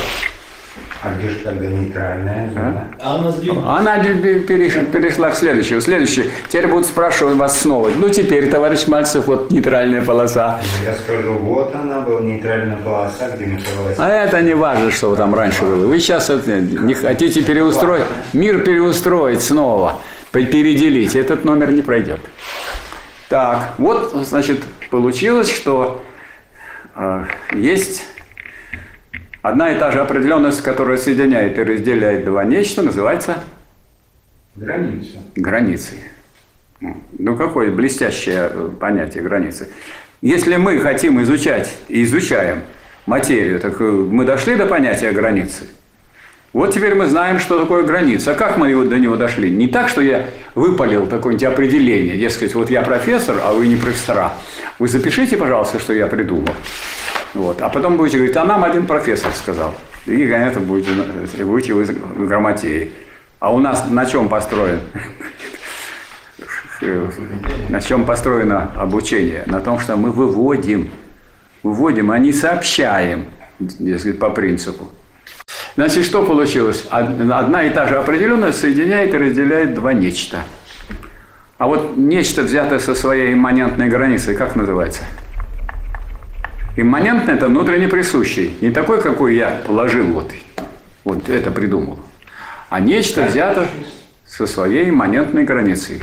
[1.04, 2.86] А где же тогда нейтральная зона?
[3.00, 3.80] А она сдвинулась.
[3.80, 5.80] Она пере- переш- перешла к следующему.
[5.80, 6.30] Следующий.
[6.48, 7.90] Теперь будут спрашивать вас снова.
[7.96, 10.60] Ну, теперь, товарищ Мальцев, вот нейтральная полоса.
[10.84, 15.34] Я скажу, вот она была нейтральная полоса, где Михаил А это не важно, что там
[15.34, 15.86] раньше было.
[15.86, 19.98] Вы сейчас это не хотите переустроить, мир переустроить снова,
[20.30, 21.16] пе- переделить.
[21.16, 22.20] Этот номер не пройдет.
[23.28, 26.04] Так, вот, значит, получилось, что
[26.94, 28.04] э, есть
[29.42, 33.42] одна и та же определенность, которая соединяет и разделяет два нечто, называется
[34.56, 35.18] Граница.
[35.36, 35.98] границей.
[37.18, 39.68] Ну, какое блестящее э, понятие границы.
[40.20, 42.62] Если мы хотим изучать и изучаем
[43.06, 45.68] материю, так э, мы дошли до понятия границы.
[46.52, 48.32] Вот теперь мы знаем, что такое граница.
[48.32, 49.48] А как мы его- до него дошли?
[49.50, 52.18] Не так, что я выпалил такое-нибудь определение.
[52.18, 54.32] Дескать, вот я профессор, а вы не профессора.
[54.78, 56.54] Вы запишите, пожалуйста, что я придумал.
[57.34, 57.62] Вот.
[57.62, 59.74] А потом будете говорить, а нам один профессор сказал.
[60.06, 60.90] И, конечно, будете,
[61.38, 61.84] э, будете вы
[62.26, 62.92] грамотеей.
[63.38, 64.80] А у нас на чем построен?
[67.68, 69.44] На чем построено обучение?
[69.46, 70.90] На том, что мы выводим,
[71.62, 73.26] выводим, а не сообщаем,
[73.78, 74.90] если по принципу.
[75.76, 76.84] Значит, что получилось?
[76.90, 80.38] Од- Одна и та же определенность соединяет и разделяет два нечто.
[81.58, 85.02] А вот нечто, взятое со своей имманентной границей, как называется?
[86.74, 88.56] Имманентный– это внутренне присущий.
[88.62, 90.32] Не такой, какой я положил, вот,
[91.04, 91.98] вот это придумал.
[92.70, 93.68] А нечто взято
[94.26, 96.00] со своей имманентной границей.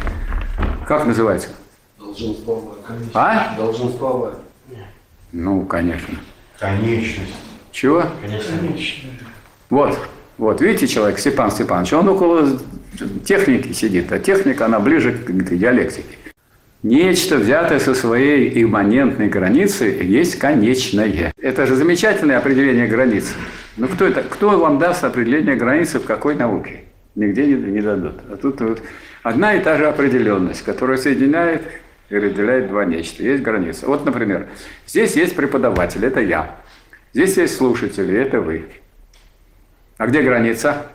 [0.87, 1.49] Как называется?
[1.97, 2.75] Долженствовое.
[3.15, 3.55] А?
[3.57, 4.33] Долженствовое.
[5.31, 6.19] Ну, конечно.
[6.59, 7.33] Конечность.
[7.71, 8.03] Чего?
[8.21, 8.53] Конечно.
[9.71, 9.97] Вот,
[10.37, 12.59] вот, видите, человек, Степан Степанович, он около
[13.25, 16.18] техники сидит, а техника, она ближе к диалектике.
[16.81, 21.33] Нечто, взятое со своей имманентной границы, есть конечное.
[21.41, 23.33] Это же замечательное определение границы.
[23.75, 24.23] Ну, кто это?
[24.23, 26.85] Кто вам даст определение границы в какой науке?
[27.15, 28.21] Нигде не, не дадут.
[28.31, 28.81] А тут вот
[29.23, 31.63] одна и та же определенность, которая соединяет
[32.09, 33.23] и разделяет два нечто.
[33.23, 33.85] Есть граница.
[33.85, 34.47] Вот, например,
[34.87, 36.55] здесь есть преподаватель, это я.
[37.13, 38.67] Здесь есть слушатели, это вы.
[39.97, 40.87] А где граница?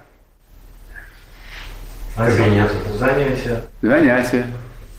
[2.17, 2.71] А занятия?
[2.99, 3.63] Занятия.
[3.83, 4.47] Занятие.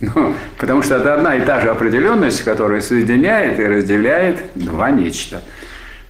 [0.01, 5.41] Ну, потому что это одна и та же определенность, которая соединяет и разделяет два нечто.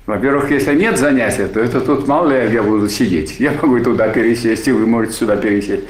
[0.05, 3.39] Во-первых, если нет занятия, то это тут мало ли я буду сидеть.
[3.39, 5.83] Я могу туда пересесть, и вы можете сюда пересесть.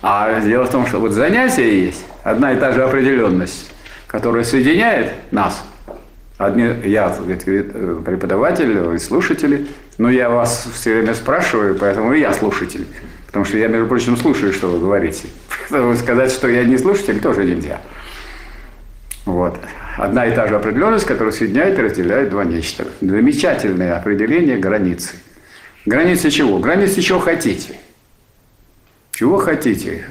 [0.00, 3.70] А дело в том, что вот занятие есть, одна и та же определенность,
[4.08, 5.64] которая соединяет нас.
[6.38, 12.86] Одни, я преподаватель, вы слушатели, но я вас все время спрашиваю, поэтому и я слушатель.
[13.32, 15.26] Потому что я, между прочим, слушаю, что вы говорите.
[15.70, 17.80] Поэтому сказать, что я не слушатель, тоже нельзя.
[19.24, 19.58] Вот.
[19.96, 22.86] Одна и та же определенность, которая соединяет и разделяет два нечто.
[23.00, 25.14] Замечательное определение границы.
[25.86, 26.58] Границы чего?
[26.58, 27.78] Границы чего хотите.
[29.12, 30.04] Чего хотите?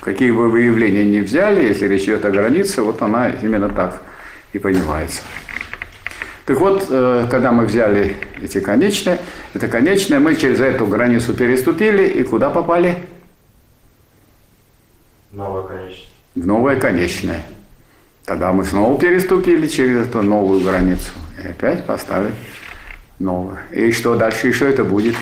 [0.00, 4.00] Какие бы вы явления не взяли, если речь идет о границе, вот она именно так
[4.54, 5.20] и понимается.
[6.44, 9.18] Так вот, э, когда мы взяли эти конечные,
[9.54, 13.06] это конечное, мы через эту границу переступили и куда попали?
[15.30, 16.04] Новое, конечно.
[16.34, 17.42] В новое конечное.
[18.24, 21.10] Тогда мы снова переступили через эту новую границу
[21.42, 22.34] и опять поставили
[23.18, 23.58] новую.
[23.70, 25.14] И что дальше, и что это будет?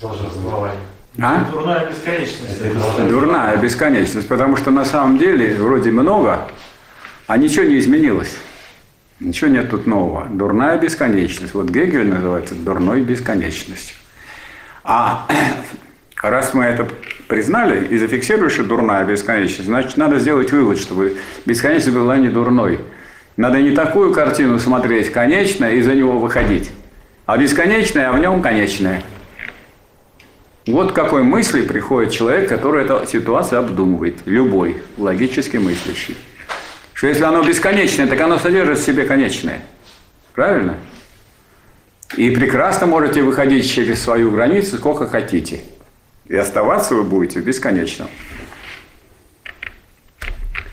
[0.00, 0.78] Долженствование.
[1.18, 1.44] А?
[1.50, 3.08] Дурная бесконечность.
[3.10, 6.48] Дурная бесконечность, потому что на самом деле вроде много,
[7.26, 8.36] а ничего не изменилось.
[9.22, 10.26] Ничего нет тут нового.
[10.28, 11.54] Дурная бесконечность.
[11.54, 13.96] Вот Гегель называется дурной бесконечностью.
[14.82, 15.28] А
[16.22, 16.88] раз мы это
[17.28, 22.80] признали и зафиксировали, что дурная бесконечность, значит, надо сделать вывод, чтобы бесконечность была не дурной.
[23.36, 26.70] Надо не такую картину смотреть, конечное, и за него выходить,
[27.24, 29.02] а бесконечное, а в нем конечное.
[30.66, 36.16] Вот к какой мысли приходит человек, который эту ситуацию обдумывает, любой логически мыслящий.
[37.02, 39.62] Что если оно бесконечное, так оно содержит в себе конечное.
[40.34, 40.76] Правильно?
[42.16, 45.62] И прекрасно можете выходить через свою границу сколько хотите.
[46.26, 48.06] И оставаться вы будете бесконечно.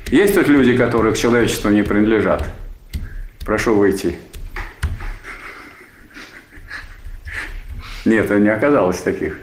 [0.10, 2.48] Есть тут люди, которые к человечеству не принадлежат?
[3.44, 4.16] Прошу выйти.
[8.06, 9.40] Нет, не оказалось таких.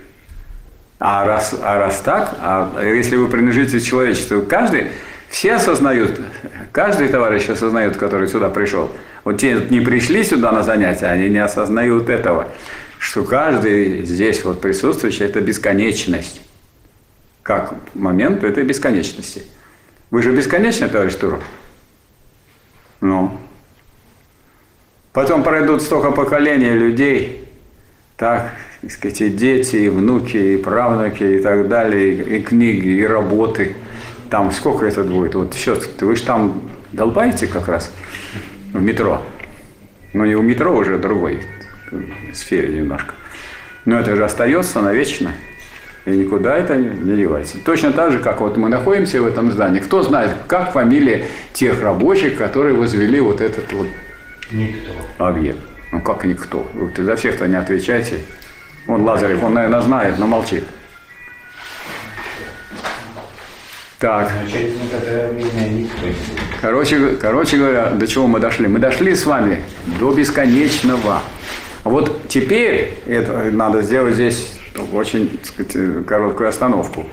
[1.01, 4.93] А раз, а раз так, а если вы принадлежите человечеству, каждый,
[5.37, 6.19] все осознают,
[6.73, 8.91] каждый товарищ осознает, который сюда пришел.
[9.23, 12.49] Вот те не пришли сюда на занятия, они не осознают этого,
[12.99, 16.41] что каждый здесь вот присутствующий– это бесконечность.
[17.43, 19.43] Как момент этой бесконечности.
[20.11, 21.43] Вы же бесконечны, товарищ Туров?
[23.03, 23.39] Ну.
[25.13, 27.47] Потом пройдут столько поколений людей,
[28.17, 32.89] Так, так сказать, и дети, и внуки, и правнуки, и так далее, и, и книги,
[32.89, 33.77] и работы.
[34.31, 35.35] Там сколько это будет?
[35.35, 36.63] Вот сейчас, вы же там
[36.93, 37.93] долбаете как раз
[38.73, 39.23] в метро.
[40.13, 41.43] Ну, не у метро уже, другой
[42.35, 43.15] сфере немножко.
[43.85, 45.33] Но это же остается навечно.
[46.07, 47.59] И никуда это не девается.
[47.65, 49.81] Точно так же, как вот мы находимся в этом здании.
[49.81, 53.89] Кто знает, как фамилия тех рабочих, которые возвели вот этот вот
[54.53, 54.93] Никто.
[55.19, 55.59] объект?
[55.93, 56.67] Ну как никто?
[56.75, 58.21] Вы за всех-то не отвечайте.
[58.87, 60.65] Он Лазарев, он, наверное, знает, но молчит.
[63.99, 64.31] Так.
[66.61, 68.69] Короче, короче говоря, до чего мы дошли?
[68.69, 69.63] Мы дошли с вами
[69.99, 71.23] до бесконечного.
[71.83, 74.53] А Вот теперь, это надо сделать здесь
[74.93, 77.07] очень так сказать, короткую остановку.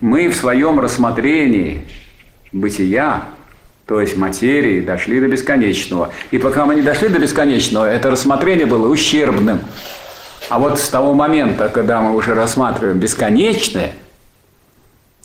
[0.00, 1.86] Мы в своем рассмотрении
[2.50, 3.24] бытия,
[3.86, 6.12] то есть материи, дошли до бесконечного.
[6.30, 9.60] И пока мы не дошли до бесконечного, это рассмотрение было ущербным.
[10.48, 13.92] А вот с того момента, когда мы уже рассматриваем бесконечное,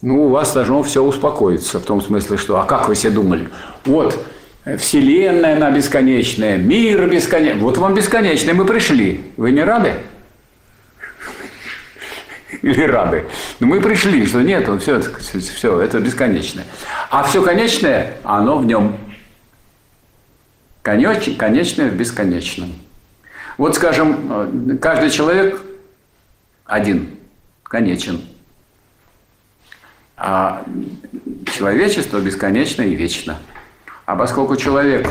[0.02, 3.50] ну, у вас должно все успокоиться, в том смысле, что, а как вы себе думали?
[3.84, 4.24] Вот,
[4.66, 7.62] э, Вселенная, она бесконечная, мир бесконечный.
[7.62, 9.32] Вот вам бесконечный, мы пришли.
[9.38, 9.94] Вы не рады?
[12.62, 13.26] Или рады?
[13.60, 16.66] Но мы пришли, что нет, вот все, все, это бесконечное.
[17.10, 18.98] А все конечное, оно в нем.
[20.84, 22.74] Конеч, конечное в бесконечном.
[23.58, 25.60] Вот, скажем, э, каждый человек
[26.66, 27.18] один,
[27.64, 28.22] конечен.
[30.18, 30.66] А
[31.54, 33.38] человечество бесконечно и вечно.
[34.06, 35.08] А поскольку человек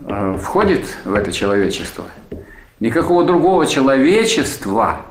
[0.00, 2.04] э, входит в это человечество,
[2.80, 5.02] никакого другого человечества,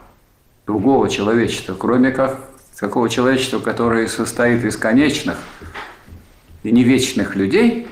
[0.67, 2.37] другого человечества, кроме как
[2.77, 5.37] такого человечества, которое состоит из конечных
[6.63, 7.87] и не вечных людей,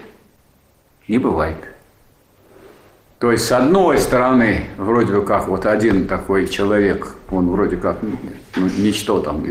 [1.07, 1.57] не бывает.
[3.19, 7.99] То есть, с одной стороны, вроде бы как вот один такой человек, он вроде как
[8.01, 9.45] ну, ничто там,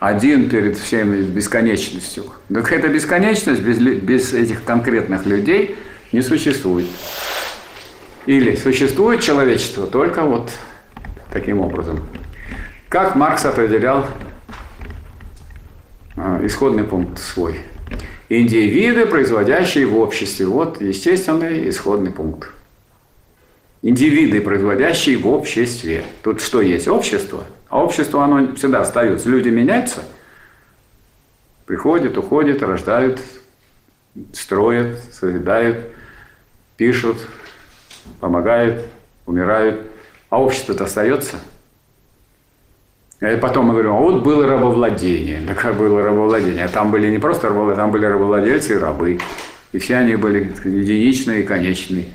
[0.00, 2.24] один перед всеми бесконечностью.
[2.52, 5.76] Так эта бесконечность без, без этих конкретных людей
[6.12, 6.86] не существует.
[8.26, 10.50] Или существует человечество только вот
[11.32, 12.06] таким образом.
[12.88, 14.06] Как Маркс определял
[16.16, 17.56] э, исходный пункт свой?
[18.28, 20.46] Индивиды, производящие в обществе.
[20.46, 22.50] Вот естественный исходный пункт.
[23.82, 26.04] Индивиды, производящие в обществе.
[26.22, 26.88] Тут что есть?
[26.88, 27.44] Общество.
[27.68, 29.28] А общество, оно всегда остается.
[29.28, 30.02] Люди меняются.
[31.66, 33.20] Приходят, уходят, рождают,
[34.32, 35.92] строят, созидают,
[36.76, 37.18] пишут,
[38.20, 38.86] помогают,
[39.26, 39.86] умирают.
[40.30, 41.36] А общество-то остается.
[43.20, 45.42] И потом мы говорим, а вот было рабовладение.
[45.46, 46.64] Так как было рабовладение?
[46.64, 49.18] А там были не просто рабовладельцы, там были рабовладельцы и рабы.
[49.72, 52.06] И все они были единичные и конечные.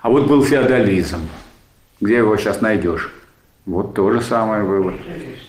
[0.00, 1.28] А вот был феодализм.
[2.00, 3.12] Где его сейчас найдешь?
[3.64, 4.92] Вот то же самое было.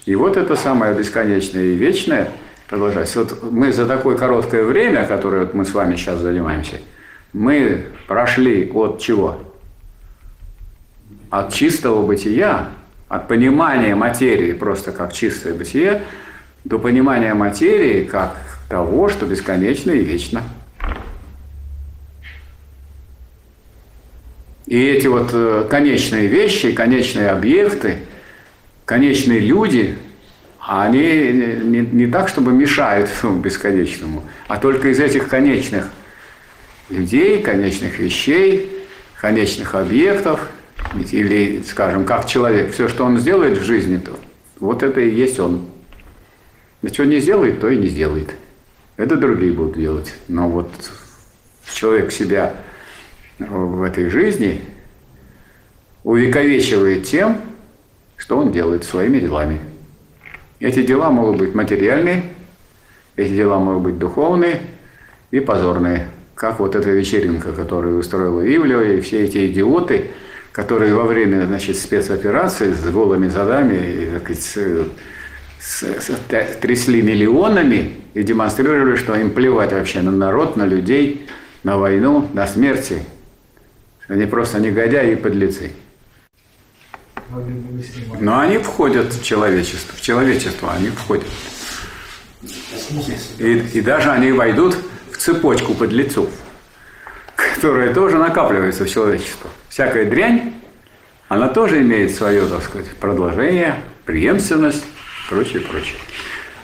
[0.05, 2.29] И вот это самое бесконечное и вечное
[2.69, 3.23] продолжается.
[3.23, 6.79] Вот мы за такое короткое время, которое вот мы с вами сейчас занимаемся,
[7.33, 9.39] мы прошли от чего?
[11.31, 12.69] От чистого бытия,
[13.07, 16.03] от понимания материи просто как чистое бытие,
[16.63, 18.37] до понимания материи как
[18.69, 20.43] того, что бесконечно и вечно.
[24.73, 27.97] И эти вот э, конечные вещи, конечные объекты,
[28.85, 29.95] конечные люди,
[30.59, 35.91] они не, не так, чтобы мешают бесконечному, а только из этих конечных
[36.89, 38.87] людей, конечных вещей,
[39.21, 40.49] конечных объектов,
[41.11, 44.19] или, скажем, как человек, все, что он сделает в жизни, то
[44.59, 45.67] вот это и есть он.
[46.81, 48.31] А что не сделает, то и не сделает.
[48.97, 50.15] Это другие будут делать.
[50.27, 50.71] Но вот
[51.71, 52.55] человек себя
[53.49, 54.61] в этой жизни
[56.03, 57.41] увековечивает тем,
[58.17, 59.59] что он делает своими делами.
[60.59, 62.23] Эти дела могут быть материальные,
[63.15, 64.61] эти дела могут быть духовные
[65.31, 66.07] и позорные.
[66.35, 70.11] Как вот эта вечеринка, которую устроила Ивлева, и все эти идиоты,
[70.51, 74.89] которые во время значит, спецоперации с голыми задами так сказать,
[75.59, 76.11] с, с,
[76.61, 81.27] трясли миллионами и демонстрировали, что им плевать вообще на народ, на людей,
[81.63, 83.03] на войну, на смерти.
[84.07, 85.71] Они просто негодяи и подлецы.
[88.19, 89.95] Но они входят в человечество.
[89.95, 91.27] В человечество они входят.
[93.39, 94.77] И, и даже они войдут
[95.11, 96.29] в цепочку подлецов,
[97.35, 99.49] которая тоже накапливается в человечество.
[99.69, 100.53] Всякая дрянь,
[101.29, 104.83] она тоже имеет свое, так сказать, продолжение, преемственность,
[105.29, 105.97] прочее, прочее.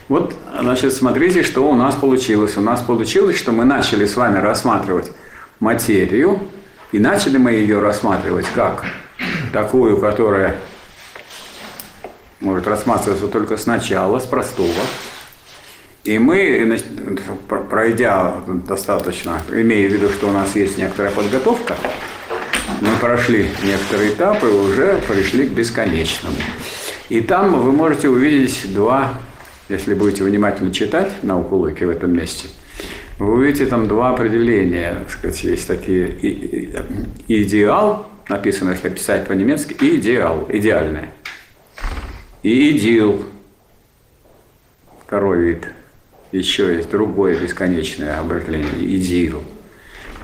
[0.10, 2.58] Вот, значит, смотрите, что у нас получилось.
[2.58, 5.12] У нас получилось, что мы начали с вами рассматривать
[5.60, 6.50] материю,
[6.92, 8.86] и начали мы ее рассматривать как
[9.54, 10.58] такую, которая
[12.40, 14.74] может рассматриваться только сначала, с простого.
[16.04, 16.80] И мы,
[17.70, 18.36] пройдя
[18.68, 21.76] достаточно, имея в виду, что у нас есть некоторая подготовка,
[22.82, 26.38] мы прошли некоторые этапы и уже пришли к бесконечному.
[27.10, 29.16] И там вы можете увидеть два,
[29.68, 32.48] если будете внимательно читать науку логики в этом месте,
[33.20, 36.07] вы увидите там два определения, так сказать, есть такие
[37.28, 41.09] идеал, написано, если писать по-немецки, и идеал, идеальное.
[42.43, 43.26] И идил,
[45.05, 45.67] второй вид.
[46.32, 49.43] Еще есть другое бесконечное определение, идил.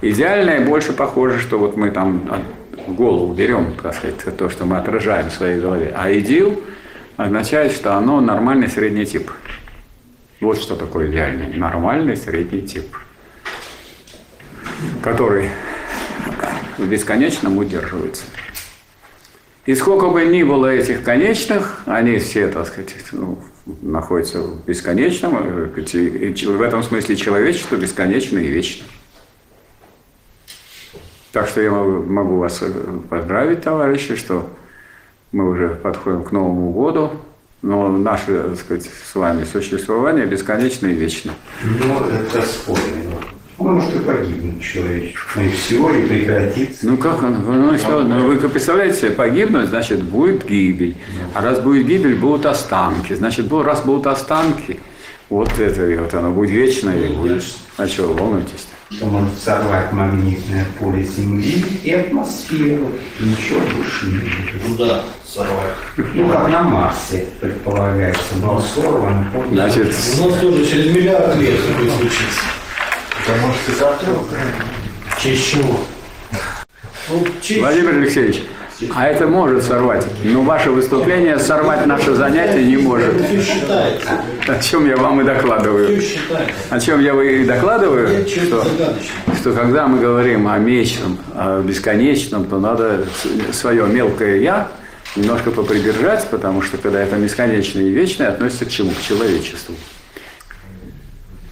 [0.02, 2.46] Идеальное больше похоже, что вот мы там
[2.88, 5.92] голову берем, так сказать, то, что мы отражаем в своей голове.
[5.98, 6.64] А идил
[7.18, 9.32] означает, что оно нормальный средний тип.
[10.46, 11.58] Вот что такое идеальный.
[11.58, 12.96] Нормальный средний тип,
[15.02, 15.50] который
[16.78, 18.26] в бесконечном удерживается.
[19.66, 23.40] И сколько бы ни было этих конечных, они все, так сказать, ну,
[23.82, 28.86] находятся в бесконечном, э, в этом смысле человечество бесконечно и вечно.
[31.32, 32.72] Так что я могу вас э,
[33.10, 34.48] поздравить, товарищи, что
[35.32, 37.14] мы уже подходим к Новому году,
[37.62, 41.34] но наше, так сказать, с вами существование бесконечно и вечно.
[41.64, 42.82] Ну, это спорно.
[43.58, 45.40] Он может и погибнуть человечество.
[45.40, 46.88] И все, и прекратится.
[46.88, 47.42] Ну как он?
[47.46, 50.98] Ну, что, ну, вы представляете себе, погибнуть, значит, будет гибель.
[51.34, 53.14] А раз будет гибель, будут останки.
[53.14, 54.80] Значит, раз будут останки,
[55.30, 57.44] вот это вот оно будет вечно и будет.
[57.78, 58.68] А что, волнуйтесь?
[58.92, 62.92] Что может взорвать магнитное поле Земли и атмосферу.
[63.20, 64.62] Ничего больше не будет.
[64.64, 65.74] Куда сорвать?
[65.98, 69.28] Ну, как на Марсе, предполагается, был сорван.
[69.52, 72.42] Значит, У нас тоже через миллиард лет будет случиться.
[73.28, 74.14] Это может и завтра.
[75.22, 75.80] Честь чего?
[77.10, 78.44] Ну, честь Владимир Алексеевич,
[78.94, 80.06] а это может сорвать.
[80.24, 83.14] Но ваше выступление сорвать наше занятие не может.
[84.48, 86.02] О чем я вам и докладываю.
[86.70, 88.66] О чем я и докладываю, что,
[89.40, 93.06] что когда мы говорим о вечном, о бесконечном, то надо
[93.54, 94.68] свое мелкое «я»
[95.16, 98.92] немножко попридержать, потому что когда это бесконечное и вечное, относится к чему?
[98.92, 99.76] К человечеству.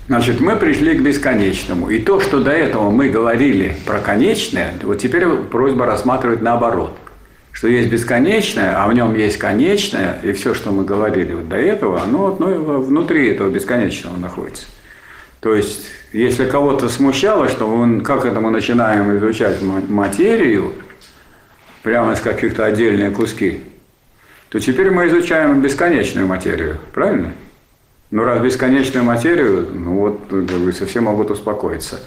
[0.07, 1.89] Значит, мы пришли к бесконечному.
[1.89, 6.97] И то, что до этого мы говорили про конечное, вот теперь просьба рассматривать наоборот.
[7.53, 11.55] Что есть бесконечное, а в нем есть конечное, и все, что мы говорили вот до
[11.55, 14.65] этого, оно ну, внутри этого бесконечного находится.
[15.39, 20.73] То есть, если кого-то смущало, что он, как это мы начинаем изучать ма- материю,
[21.83, 23.61] прямо из каких-то отдельных куски,
[24.49, 27.33] то теперь мы изучаем бесконечную материю, правильно?
[28.09, 31.99] Ну, раз бесконечную материю, ну вот, как говорится, могут успокоиться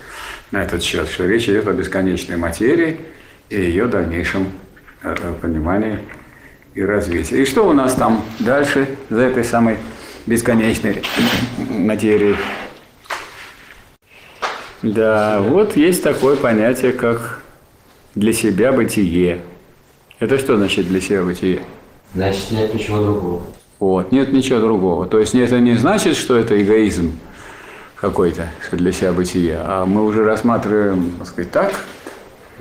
[0.51, 3.01] на этот счет, что речь идет о бесконечной материи
[3.49, 4.49] и ее дальнейшем
[5.41, 6.01] понимании
[6.75, 7.39] и развитии.
[7.39, 9.79] И что у нас там дальше за этой самой
[10.27, 11.03] бесконечной
[11.71, 12.37] материей?
[14.83, 17.43] Да, вот есть такое понятие, как
[18.15, 19.41] для себя бытие.
[20.21, 21.63] Это что значит для себя бытие?
[22.15, 23.43] Значит, нет ничего другого.
[23.79, 25.07] Вот, нет ничего другого.
[25.07, 27.19] То есть это не значит, что это эгоизм
[27.97, 31.75] какой-то, что для себя бытие, а мы уже рассматриваем, так сказать, так,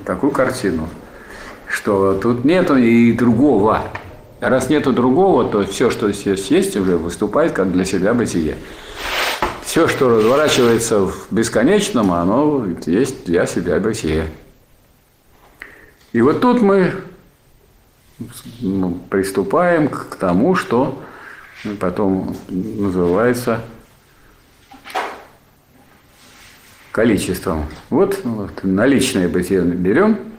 [0.06, 0.90] такую картину,
[1.76, 3.84] что тут нету и другого.
[4.40, 8.56] Раз нету другого, то все, что здесь есть, уже выступает как для себя бытие.
[9.62, 14.28] Все, что разворачивается в бесконечном, оно есть для себя бытие.
[16.14, 16.94] И вот тут мы
[18.62, 20.98] ну, приступаем к тому, что
[21.82, 23.62] потом называется
[26.94, 27.66] количеством.
[27.90, 30.35] Вот, вот наличное бытие берем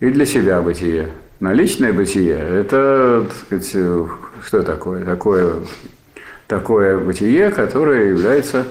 [0.00, 1.10] и для себя бытие.
[1.40, 4.10] Наличное бытие– это, так сказать,
[4.44, 5.04] что такое?
[5.04, 5.56] Такое,
[6.46, 8.66] такое бытие, которое является,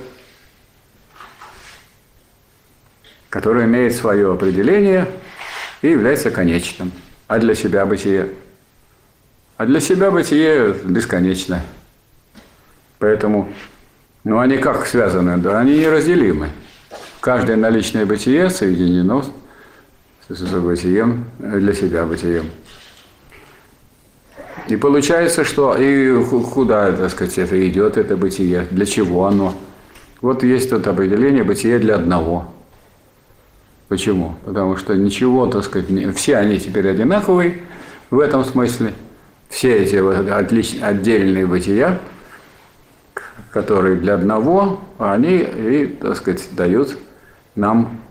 [3.30, 5.07] которое имеет свое определение
[5.82, 6.91] и является конечным.
[7.28, 8.32] А для себя бытие?
[9.55, 11.61] А для себя бытие бесконечно.
[12.99, 13.53] Поэтому,
[14.23, 15.38] ну они как связаны?
[15.38, 16.49] Да они неразделимы.
[17.21, 19.23] Каждое наличное бытие соединено
[20.30, 22.45] с бытием, для себя бытием.
[24.67, 29.55] И получается, что и куда, так сказать, это идет, это бытие, для чего оно.
[30.21, 32.53] Вот есть тут определение бытия для одного.
[33.88, 34.36] Почему?
[34.43, 37.61] Потому что ничего, так сказать, не, все они теперь одинаковые
[38.09, 38.93] в этом смысле.
[39.47, 41.99] Все эти вот отлич, отдельные бытия,
[43.51, 46.97] которые для одного, они и, так сказать, дают
[47.55, 48.01] нам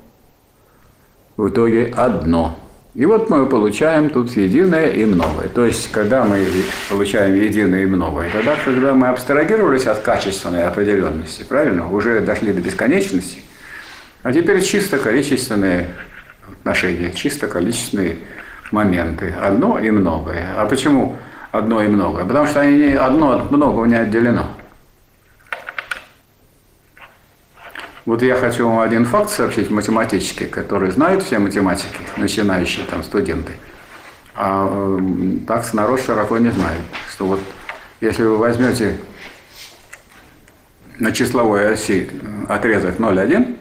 [1.37, 2.59] в итоге одно.
[2.95, 5.49] И вот мы получаем тут единое и многое.
[5.49, 6.47] То есть, когда мы
[6.89, 12.63] получаем единое и многое, тогда, когда мы абстрагировались от качественной определенности, правильно, уже дошли до
[12.63, 13.41] бесконечности,
[14.23, 15.89] а теперь чисто количественные
[16.51, 18.17] отношения, чисто количественные
[18.73, 19.35] моменты.
[19.43, 20.55] Одно и многое.
[20.57, 21.17] А почему
[21.53, 22.25] одно и многое?
[22.25, 24.56] Потому что они одно от многого не отделено.
[28.07, 33.55] Вот я хочу вам один факт сообщить математический, который знают все математики, начинающие там студенты.
[34.33, 36.81] А э, так народ широко не знает,
[37.11, 37.41] что вот
[38.01, 38.99] если вы возьмете
[41.01, 42.09] на числовой оси
[42.49, 43.59] отрезок 0,1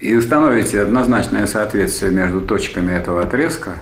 [0.00, 3.76] и установите однозначное соответствие между точками этого отрезка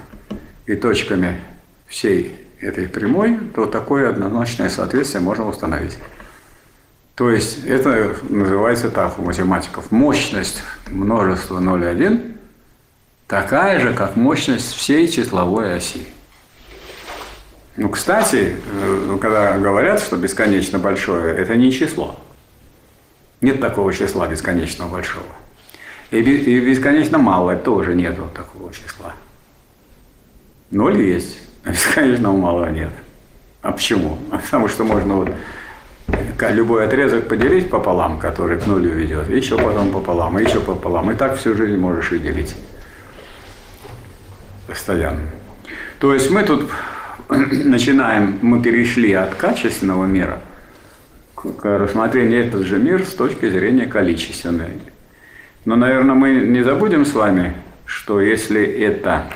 [0.67, 1.41] и точками
[1.87, 5.97] всей этой прямой, то такое однозначное соответствие можно установить.
[7.17, 9.91] То есть это называется так у математиков.
[9.91, 12.37] Мощность множества 0,1
[13.27, 16.07] такая же, как мощность всей числовой оси.
[17.77, 22.21] Ну, кстати, э, когда говорят, что бесконечно большое, это не число.
[23.41, 25.25] Нет такого числа бесконечно большого.
[26.11, 29.15] И бесконечно малое тоже нету такого числа.
[30.71, 32.93] Ноль есть, а бесконечно малого нет.
[33.63, 34.19] А почему?
[34.31, 35.31] Потому что можно вот
[36.53, 41.11] любой отрезок поделить пополам, который к нулю ведет, еще потом пополам, и еще пополам.
[41.11, 42.55] И так всю жизнь можешь и делить.
[44.67, 45.23] Постоянно.
[45.99, 46.71] То есть мы тут
[47.29, 50.41] начинаем, мы перешли от качественного мира
[51.35, 54.81] к рассмотрению этот же мир с точки зрения количественной.
[55.65, 57.55] Но, наверное, мы не забудем с вами,
[57.85, 59.27] что если это,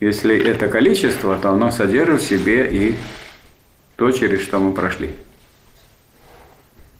[0.00, 2.96] если это количество, то оно содержит в себе и
[3.98, 5.10] то, через что мы прошли.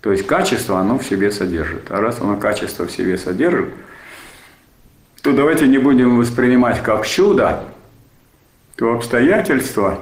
[0.00, 1.92] То есть качество оно в себе содержит.
[1.92, 3.72] А раз оно качество в себе содержит,
[5.22, 7.64] то давайте не будем воспринимать как чудо
[8.74, 10.00] то обстоятельство,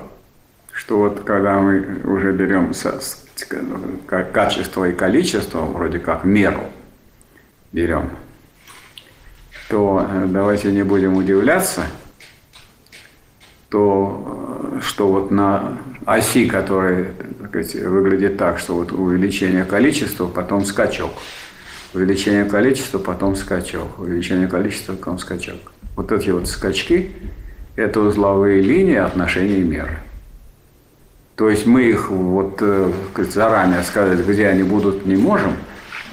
[0.72, 2.72] что вот когда мы уже берем
[4.32, 6.64] качество и количество, вроде как меру
[7.72, 8.08] берем,
[9.68, 11.84] то э, давайте не будем удивляться,
[13.68, 20.26] то э, что вот на оси, которая так сказать, выглядит так, что вот увеличение количества,
[20.26, 21.12] потом скачок.
[21.94, 23.98] Увеличение количества, потом скачок.
[23.98, 25.72] Увеличение количества, потом скачок.
[25.96, 27.12] Вот эти вот скачки–
[27.76, 29.98] это узловые линии отношений меры.
[31.36, 32.90] То есть мы их вот э,
[33.30, 35.52] заранее сказать, где они будут, не можем,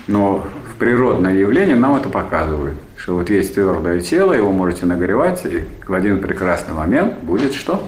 [0.08, 5.46] но в природное явление нам это показывает, что вот есть твердое тело, его можете нагревать,
[5.46, 7.86] и в один прекрасный момент будет что?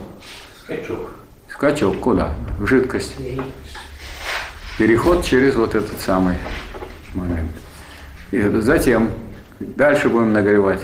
[0.61, 1.11] Скачок.
[1.49, 2.33] Скачок куда?
[2.59, 3.15] В жидкость.
[4.77, 6.35] Переход через вот этот самый
[7.13, 7.51] момент.
[8.31, 9.09] И затем
[9.61, 10.81] дальше будем нагревать.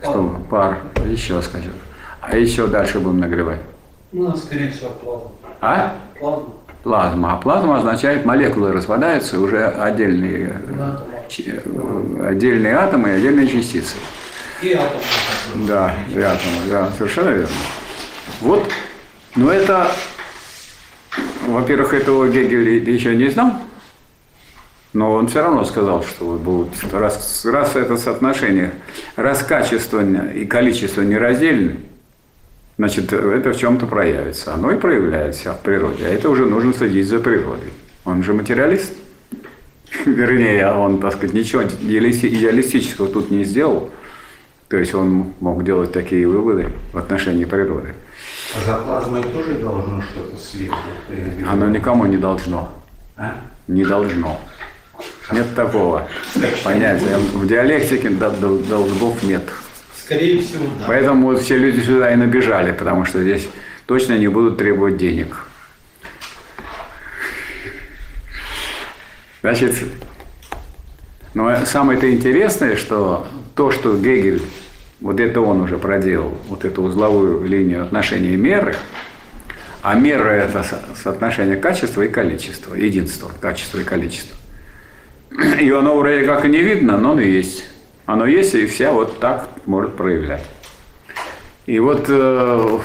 [0.00, 0.40] Что?
[0.48, 0.78] Пар.
[1.04, 1.74] Еще скачок.
[2.22, 3.60] А еще дальше будем нагревать.
[4.12, 5.30] Ну, скорее всего, плазма.
[5.60, 5.96] А?
[6.18, 6.54] Плазма.
[6.82, 7.34] Плазма.
[7.34, 10.56] А плазма означает, молекулы распадаются, уже отдельные,
[11.28, 13.96] отдельные атомы и отдельные частицы.
[14.62, 15.66] И атомы.
[15.66, 17.56] Да, и атомы, да, совершенно верно.
[18.40, 18.70] Вот
[19.38, 19.92] но это,
[21.46, 23.52] во-первых, этого Гегель еще не знал,
[24.92, 28.72] но он все равно сказал, что будут, раз, раз это соотношение,
[29.14, 30.02] раз качество
[30.32, 31.76] и количество нераздельны,
[32.78, 34.54] значит, это в чем-то проявится.
[34.54, 36.06] Оно и проявляется в природе.
[36.06, 37.72] А это уже нужно следить за природой.
[38.04, 38.92] Он же материалист.
[40.04, 43.90] Вернее, он, так сказать, ничего идеалистического тут не сделал.
[44.68, 47.94] То есть он мог делать такие выводы в отношении природы.
[48.54, 50.82] А за плазмой тоже должно что-то следовать?
[51.48, 52.70] Оно никому не должно.
[53.16, 53.36] А?
[53.66, 54.40] Не должно.
[55.32, 56.08] Нет такого
[56.64, 57.16] понятия.
[57.34, 59.42] В диалектике долгов нет.
[59.96, 60.84] Скорее всего, да.
[60.86, 63.48] Поэтому вот все люди сюда и набежали, потому что здесь
[63.86, 65.47] точно не будут требовать денег.
[69.40, 69.76] Значит,
[71.34, 74.42] но самое-то интересное, что то, что Гегель
[75.00, 78.74] вот это он уже проделал, вот эту узловую линию отношений меры.
[79.80, 80.64] А мера– это
[81.00, 84.36] соотношение качества и количества, единство, качество и количество.
[85.60, 87.64] И оно вроде как и не видно, но оно есть.
[88.06, 90.44] Оно есть, и вся вот так может проявлять.
[91.66, 92.78] И вот э,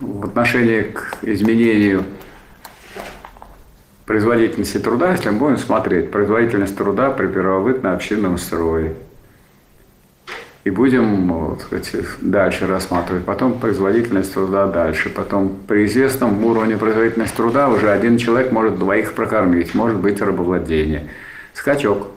[0.00, 2.04] в отношении к изменению
[4.06, 8.94] производительности труда, если мы будем смотреть, производительность труда при первобытно-общинном строе–
[10.66, 13.24] и будем вот, сказать, дальше рассматривать.
[13.24, 15.10] Потом производительность труда дальше.
[15.10, 19.76] Потом при известном уровне производительности труда уже один человек может двоих прокормить.
[19.76, 21.08] Может быть рабовладение.
[21.54, 22.08] Скачок.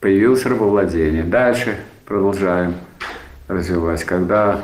[0.00, 1.22] Появилось рабовладение.
[1.22, 1.76] Дальше
[2.06, 2.76] продолжаем.
[3.46, 4.62] развивать, когда,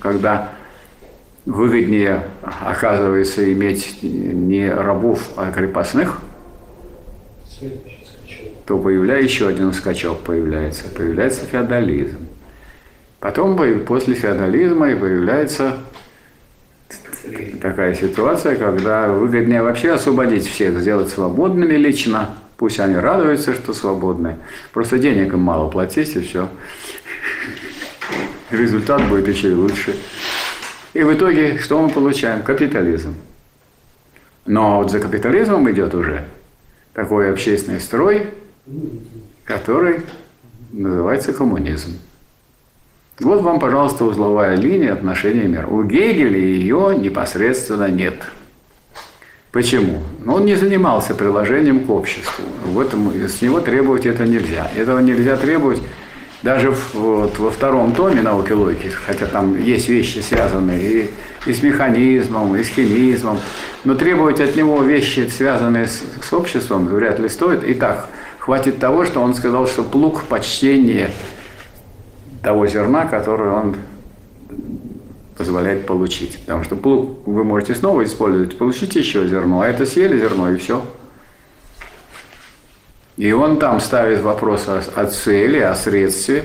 [0.00, 0.48] когда
[1.46, 6.20] выгоднее оказывается иметь не рабов, а крепостных,
[8.66, 12.28] то появляется еще один скачок появляется, появляется феодализм.
[13.18, 15.78] Потом после феодализма и появляется
[17.60, 24.36] такая ситуация, когда выгоднее вообще освободить всех, сделать свободными лично, пусть они радуются, что свободны,
[24.72, 26.48] просто денег им мало платить и все.
[28.50, 29.96] Результат будет еще и лучше.
[30.92, 32.42] И в итоге что мы получаем?
[32.42, 33.14] Капитализм.
[34.46, 36.24] Но вот за капитализмом идет уже
[36.92, 38.28] такой общественный строй,
[39.44, 40.02] который
[40.72, 41.98] называется коммунизм.
[43.20, 45.66] Вот вам, пожалуйста, узловая линия отношений мира.
[45.66, 48.14] У Гегеля ее непосредственно нет.
[49.52, 50.02] Почему?
[50.24, 52.44] Ну, он не занимался приложением к обществу.
[52.64, 54.70] В этом, с него требовать это нельзя.
[54.74, 55.82] Этого нельзя требовать
[56.42, 61.10] даже вот, во втором томе науки логики, хотя там есть вещи, связанные и,
[61.46, 63.38] и с механизмом, и с химизмом,
[63.84, 67.64] но требовать от него вещи, связанные с, с обществом, вряд ли стоит.
[67.64, 71.10] И так, хватит того, что он сказал, что плуг почтение
[72.42, 73.76] того зерна, которое он
[75.36, 76.38] позволяет получить.
[76.40, 80.56] Потому что плуг вы можете снова использовать, получить еще зерно, а это съели зерно и
[80.56, 80.82] все.
[83.20, 86.42] И он там ставит вопрос о, о цели, о средстве.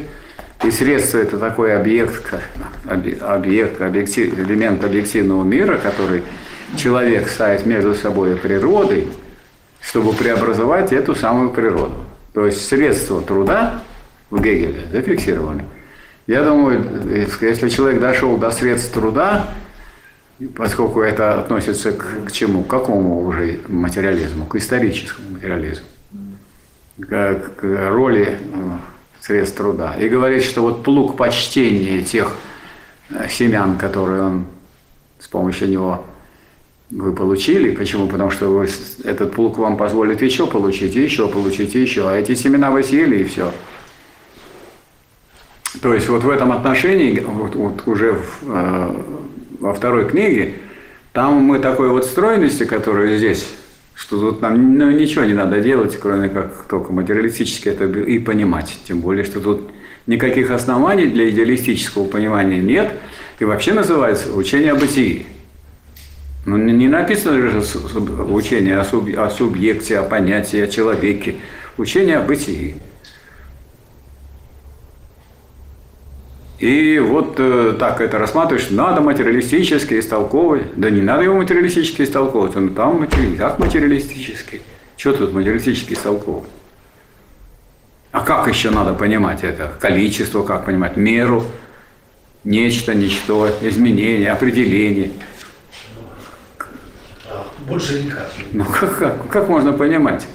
[0.61, 2.25] И средство– это такой объект,
[2.85, 6.23] объект объектив, элемент объективного мира, который
[6.75, 9.07] человек ставит между собой и природой,
[9.79, 11.95] чтобы преобразовать эту самую природу.
[12.33, 13.81] То есть средства труда
[14.29, 15.63] в Гегеле зафиксированы.
[16.27, 16.83] Я думаю,
[17.39, 19.47] если человек дошел до средств труда,
[20.57, 22.65] поскольку это относится к, к чему?
[22.65, 24.45] К какому уже материализму?
[24.45, 25.85] К историческому материализму
[26.99, 28.79] к, роли ну,
[29.21, 29.95] средств труда.
[29.95, 32.35] И говорит, что вот плуг почтения тех
[33.09, 34.45] э, семян, которые он
[35.19, 36.05] с помощью него
[36.91, 37.71] вы получили.
[37.71, 38.07] Почему?
[38.07, 38.69] Потому что вы,
[39.03, 42.07] этот плуг вам позволит еще получить, еще получить, еще.
[42.07, 43.51] А эти семена вы съели, и все.
[45.81, 49.01] То есть вот в этом отношении, вот, вот уже в, э,
[49.59, 50.55] во второй книге,
[51.11, 53.47] там мы такой вот стройности, которая здесь
[53.95, 58.77] что тут нам ну, ничего не надо делать, кроме как только материалистически это и понимать.
[58.85, 59.71] Тем более, что тут
[60.05, 62.91] никаких оснований для идеалистического понимания нет.
[63.39, 65.25] И вообще называется учение о бытии.
[66.45, 67.63] Ну, не написано же
[68.29, 71.35] учение о, суб, о субъекте, о понятии, о человеке.
[71.77, 72.75] Учение о бытии.
[76.59, 80.75] И вот э, так это рассматриваешь, надо материалистически истолковывать.
[80.75, 83.37] Да не надо его материалистически истолковывать, он там материалистический.
[83.37, 84.61] Как материалистический?
[84.95, 86.49] Что тут материалистически истолковывать?
[88.11, 89.73] А как еще надо понимать это?
[89.81, 90.95] Количество, как понимать?
[90.95, 91.43] Меру,
[92.45, 95.11] нечто, ничто, изменение, определение.
[97.67, 98.31] Больше никак.
[98.53, 100.25] Ну как, как, как можно понимать?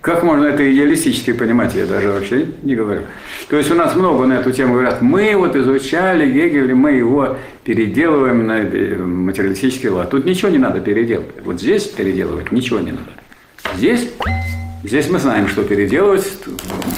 [0.00, 3.02] Как можно это идеалистически понимать, я даже вообще не говорю.
[3.48, 7.36] То есть у нас много на эту тему говорят, мы вот изучали Гегеля, мы его
[7.64, 10.08] переделываем на э, материалистический лад.
[10.08, 11.44] Тут ничего не надо переделывать.
[11.44, 13.10] Вот здесь переделывать ничего не надо.
[13.76, 14.08] Здесь,
[14.84, 16.32] здесь мы знаем, что переделывать.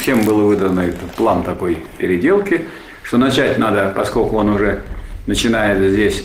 [0.00, 2.66] Всем был выдан этот план такой переделки,
[3.02, 4.82] что начать надо, поскольку он уже
[5.26, 6.24] начинает здесь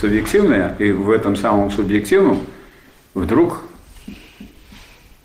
[0.00, 2.42] субъективное, и в этом самом субъективном
[3.14, 3.62] вдруг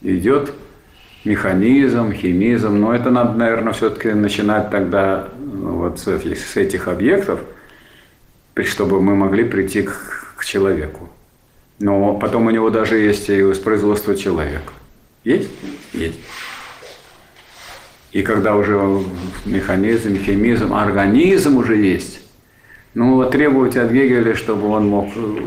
[0.02, 0.54] идет
[1.28, 6.88] механизм, химизм, но это надо, наверное, все-таки начинать тогда ну, вот с этих, с этих
[6.88, 7.42] объектов,
[8.64, 11.10] чтобы мы могли прийти к, к человеку.
[11.80, 14.74] Но потом у него даже есть и воспроизводство человека.
[15.24, 15.50] Есть?
[15.94, 16.20] Есть.
[18.12, 19.04] И когда уже
[19.46, 22.22] механизм, химизм, организм уже есть,
[22.98, 25.40] ну, требуете от Гегеля, чтобы он мог э,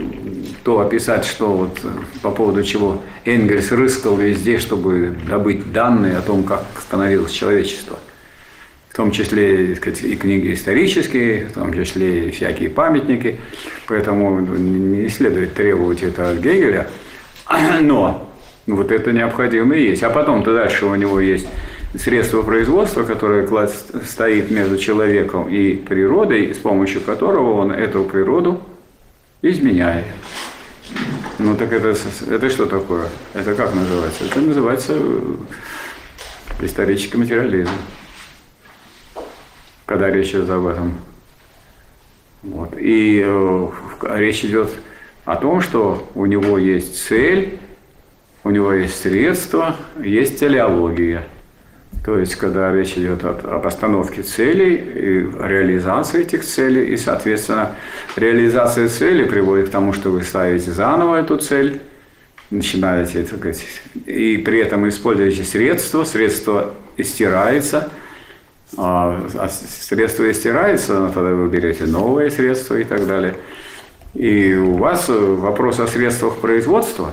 [0.63, 1.89] то описать, что вот э,
[2.23, 7.99] по поводу чего Энгельс рыскал везде, чтобы добыть данные о том, как становилось человечество.
[8.89, 13.41] В том числе сказать, и книги исторические, в том числе и всякие памятники.
[13.89, 16.87] Поэтому не следует требовать это от Гегеля.
[17.81, 18.31] Но
[18.69, 20.05] вот это необходимо и есть.
[20.05, 21.49] А потом-то дальше у него есть
[21.99, 23.49] средство производства, которое
[24.05, 28.63] стоит между человеком и природой, с помощью которого он эту природу
[29.43, 30.07] изменяет.
[31.39, 31.97] Ну так это,
[32.29, 33.09] это что такое?
[33.35, 34.25] Это как называется?
[34.25, 35.37] Это называется э,
[36.61, 37.71] исторический материализм.
[39.87, 41.01] Когда речь идет об этом.
[42.43, 42.75] Вот.
[42.79, 43.69] И э,
[44.17, 44.71] речь идет
[45.25, 47.59] о том, что у него есть цель,
[48.45, 51.27] у него есть средства, есть телеология–
[52.05, 57.77] То есть, когда речь идет о- об остановке целей и реализации этих целей, и, соответственно,
[58.17, 61.81] реализация цели приводит к тому, что вы ставите заново эту цель,
[62.51, 63.65] начинаете, так сказать,
[64.07, 67.91] и при этом используете средства, средство истирается,
[68.77, 73.37] а а средство истирается, ну, тогда вы берете новые средства и так далее.
[74.15, 77.13] И у вас вопрос о средствах производства,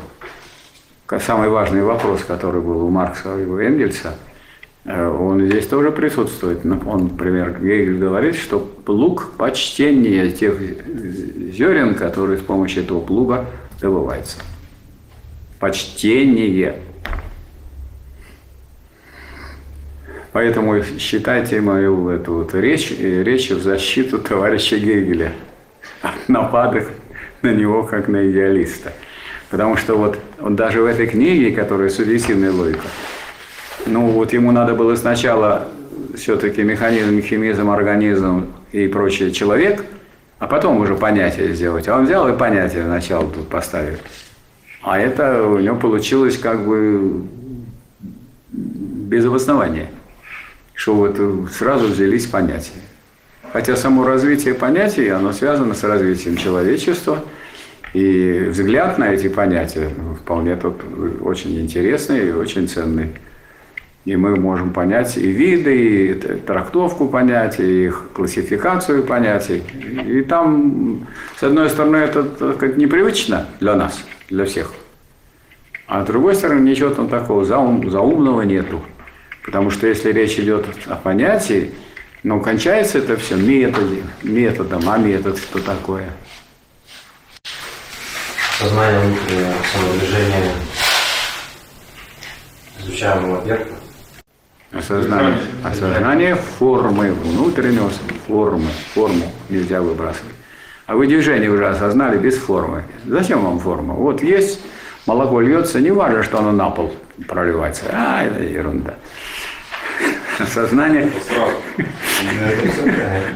[1.20, 4.16] самый важный вопрос, который был у Маркса и у Энгельса,
[4.88, 6.64] он здесь тоже присутствует.
[6.64, 13.46] Ну, Он, например, Гегель говорит, что плуг– почтение тех зерен, которые с помощью этого плуга
[13.82, 14.38] добываются.
[15.60, 16.80] Почтение.
[20.32, 25.34] Поэтому считайте мою эту вот речь, э, речь в защиту товарища Гегеля
[26.02, 26.90] от нападок
[27.42, 28.94] на него как на идеалиста.
[29.50, 32.88] Потому что вот он даже в этой книге, которая «Субъективная логика»,
[33.88, 35.68] ну вот ему надо было сначала
[36.16, 39.84] все-таки механизм, химизм, организм и прочее человек,
[40.40, 41.88] а потом уже понятие сделать.
[41.88, 43.98] А он взял и понятие сначала тут поставил.
[44.84, 47.24] А это у него получилось как бы
[48.50, 49.90] без обоснования,
[50.74, 51.18] что вот
[51.52, 52.82] сразу взялись понятия.
[53.54, 57.24] Хотя само развитие понятий, оно связано с развитием человечества,
[57.94, 59.90] и взгляд на эти понятия
[60.22, 60.82] вполне тут
[61.22, 63.14] очень интересный и очень ценный.
[64.08, 69.62] И мы можем понять и виды, и трактовку понятий, и их классификацию понятий.
[70.08, 71.06] И там,
[71.38, 74.72] с одной стороны, это так непривычно для нас, для всех.
[75.88, 78.82] А с другой стороны, ничего там такого заум- заумного нету.
[79.44, 81.74] Потому что если речь идет о понятии,
[82.24, 86.08] но кончается это все методе, методом, а метод что такое?
[88.58, 90.54] Сознание внутреннего самодвижения
[92.80, 93.77] изучаемого объекта.
[94.72, 97.90] Осознание, осознание формы, внутреннего
[98.28, 98.68] формы.
[98.94, 100.36] Форму нельзя выбрасывать.
[100.86, 102.84] А вы движение уже осознали без формы.
[103.06, 103.94] Зачем вам форма?
[103.94, 104.62] Вот есть,
[105.06, 106.94] молоко льется, не важно, что оно на пол
[107.28, 107.86] проливается.
[107.92, 108.96] А, это ерунда.
[110.38, 111.12] Осознание,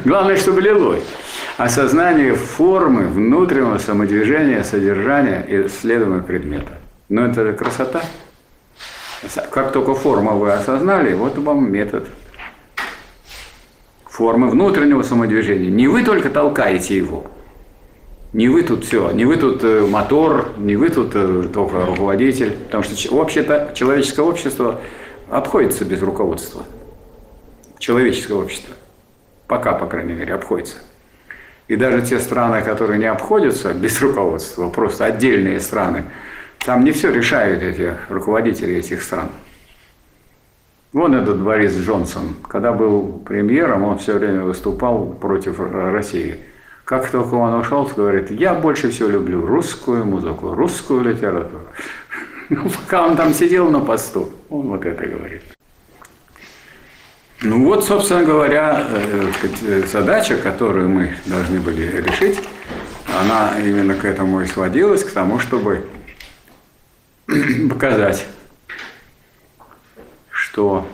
[0.04, 1.04] главное, чтобы лилось.
[1.56, 6.72] Осознание формы, внутреннего самодвижения, содержания и исследуемого предмета.
[7.08, 8.02] Но это красота.
[9.50, 12.08] Как только форму вы осознали, вот вам метод.
[14.04, 15.70] Формы внутреннего самодвижения.
[15.70, 17.26] Не вы только толкаете его.
[18.32, 22.52] Не вы тут все, не вы тут э, мотор, не вы тут э, только руководитель.
[22.52, 24.80] Потому что вообще-то человеческое общество
[25.28, 26.64] обходится без руководства.
[27.78, 28.74] Человеческое общество.
[29.46, 30.76] Пока, по крайней мере, обходится.
[31.68, 36.04] И даже те страны, которые не обходятся без руководства, просто отдельные страны,
[36.64, 39.28] там не все решают эти руководители этих стран.
[40.92, 46.38] Вон этот Борис Джонсон, когда был премьером, он все время выступал против России.
[46.84, 51.64] Как только он ушел, говорит, я больше всего люблю русскую музыку, русскую литературу.
[52.48, 55.40] Ну, пока он там сидел на посту, он вот это говорит.
[57.40, 59.30] Ну вот, собственно говоря, э,
[59.62, 62.38] э, задача, которую мы должны были решить,
[63.18, 65.86] она именно к этому и сводилась, к тому, чтобы
[67.70, 68.26] показать,
[70.30, 70.86] что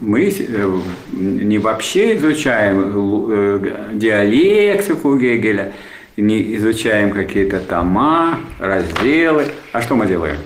[0.00, 0.80] мы э,
[1.12, 5.72] не вообще изучаем э, диалектику Гегеля,
[6.16, 9.52] не изучаем какие-то тома, разделы.
[9.72, 10.38] А что мы делаем?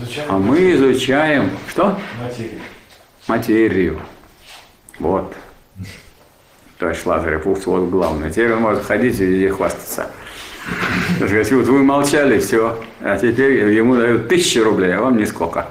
[0.00, 0.24] Зачем?
[0.28, 1.98] А мы изучаем что?
[2.22, 2.60] Материю.
[3.26, 4.00] Материю.
[4.98, 5.34] Вот.
[6.78, 8.30] Товарищ Лазарев, вот вот главное.
[8.30, 10.10] Теперь он может ходить и везде хвастаться.
[11.16, 15.68] Сказать, вот вы молчали, все, а теперь ему дают тысячи рублей, а вам нисколько.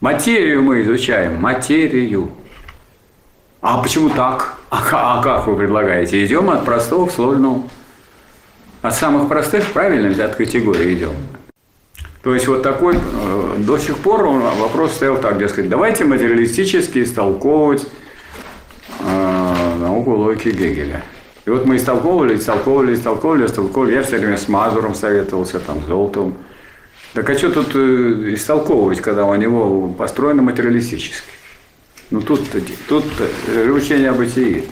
[0.00, 2.32] Материю мы изучаем, материю.
[3.60, 4.58] А почему так?
[4.68, 6.24] А, а как вы предлагаете?
[6.24, 7.70] Идем от простого к сложному.
[8.82, 11.14] От самых простых, правильно, от категории идем.
[12.22, 17.86] То есть вот такой, э, до сих пор вопрос стоял так, дескать, давайте материалистически истолковывать
[19.00, 19.41] э,
[19.82, 21.02] науку логики Гегеля.
[21.44, 23.94] И вот мы истолковывали, истолковывали, истолковывали, истолковывали.
[23.94, 26.36] Я все время с Мазуром советовался, там, с Золотовым.
[27.14, 31.26] Так а что тут э, истолковывать, когда у него построено материалистически?
[32.10, 32.42] Ну тут,
[32.88, 33.04] тут
[33.74, 34.64] учение о бытии.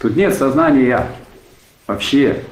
[0.00, 1.06] Тут нет сознания
[1.86, 2.42] вообще.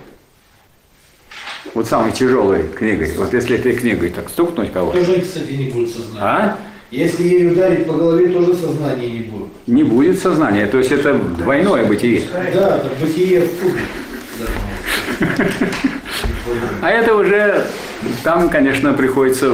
[1.74, 3.12] Вот самой тяжелой книгой.
[3.16, 6.20] Вот если этой книгой так стукнуть кого-то, Тоже, кстати, не будет сознания.
[6.22, 6.58] а?
[6.94, 9.48] Если ей ударить по голове, тоже сознания не будет.
[9.66, 10.66] Не будет сознания.
[10.66, 12.22] То есть это двойное бытие.
[12.54, 13.80] Да, так бытие в кубе.
[16.80, 17.64] А это уже,
[18.22, 19.50] там, конечно, приходится,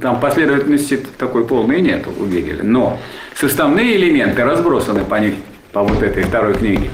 [0.00, 2.62] там последовательности такой полной нет у Гегеля.
[2.62, 3.00] Но
[3.34, 5.34] составные элементы разбросаны по, них,
[5.72, 6.90] по вот этой второй книге.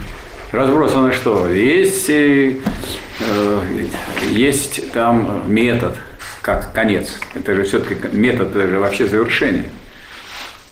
[0.51, 1.47] Разбросано что?
[1.47, 2.55] Есть, э,
[4.31, 5.95] есть там метод,
[6.41, 7.19] как конец.
[7.35, 9.67] Это же все-таки метод, это же вообще завершение.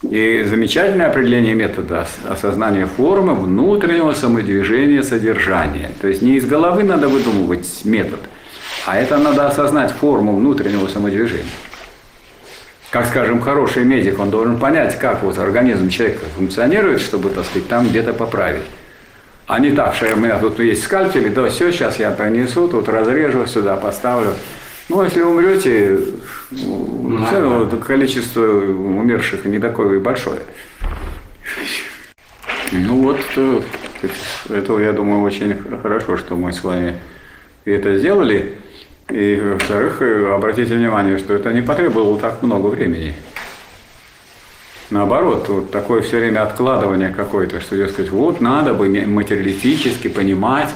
[0.03, 5.91] И замечательное определение метода осознания формы внутреннего самодвижения содержания.
[6.01, 8.21] То есть не из головы надо выдумывать метод,
[8.87, 11.51] а это надо осознать форму внутреннего самодвижения.
[12.91, 17.69] Как, скажем, хороший медик, он должен понять, как вот организм человека функционирует, чтобы, так сказать,
[17.69, 18.63] там где-то поправить.
[19.49, 22.89] А не так, что у меня тут есть скальпель, да все, сейчас я принесу, тут
[22.89, 24.35] разрежу, сюда поставлю.
[24.89, 26.01] Ну, если умрете,
[26.51, 30.41] ну, целое количество умерших не такое большое.
[32.73, 33.61] Ну вот, э,
[34.49, 36.99] это, я думаю, очень хорошо, что мы с вами
[37.67, 38.59] это сделали.
[39.11, 43.15] И, во-вторых, э, обратите внимание, что это не потребовало так много времени.
[44.91, 50.71] Наоборот, вот такое все время откладывание какое-то, что, сказать, вот надо бы материалистически понимать,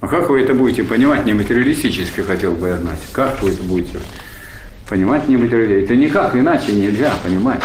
[0.00, 3.00] а как вы это будете понимать не материалистически, хотел бы я знать.
[3.12, 3.98] Как вы это будете
[4.88, 5.84] понимать не материалистически?
[5.84, 7.62] Это никак иначе нельзя понимать.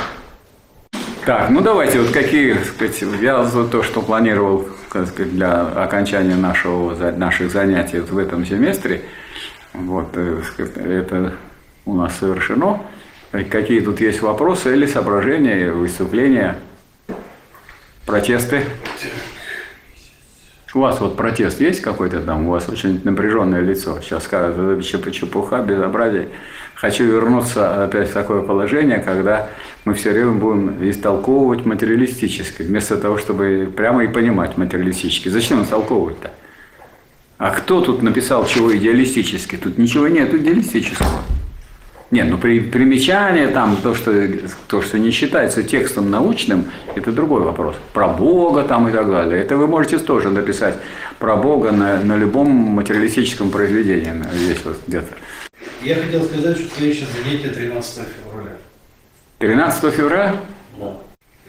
[1.26, 7.12] Так, ну давайте, вот какие, сказать, я за то, что планировал сказать, для окончания нашего,
[7.12, 9.04] наших занятий в этом семестре,
[9.74, 10.42] вот, э,
[10.76, 11.34] это
[11.86, 12.82] у нас совершено.
[13.50, 16.58] Какие тут есть вопросы или соображения, выступления,
[18.06, 18.66] протесты?
[20.76, 22.48] У вас вот протест есть какой-то там?
[22.48, 24.00] У вас очень напряженное лицо.
[24.02, 26.30] Сейчас скажут, это чепуха, безобразие.
[26.74, 29.50] Хочу вернуться опять в такое положение, когда
[29.86, 35.30] мы все время будем истолковывать материалистически, вместо того, чтобы прямо и понимать материалистически.
[35.30, 36.32] Зачем истолковывать-то?
[37.38, 39.58] А кто тут написал чего идеалистически?
[39.58, 41.22] Тут ничего нет идеалистического.
[42.14, 44.14] Нет, ну при, примечание, там, то что,
[44.68, 47.76] то, что не считается текстом научным, это другой вопрос.
[47.92, 49.42] Про Бога там и так далее.
[49.42, 50.76] Это вы можете тоже написать
[51.18, 55.08] про Бога на, на любом материалистическом произведении, здесь вот где-то.
[55.82, 58.52] Я хотел сказать, что следующее занятие 13 февраля.
[59.40, 60.36] 13 февраля?
[60.78, 60.98] Да.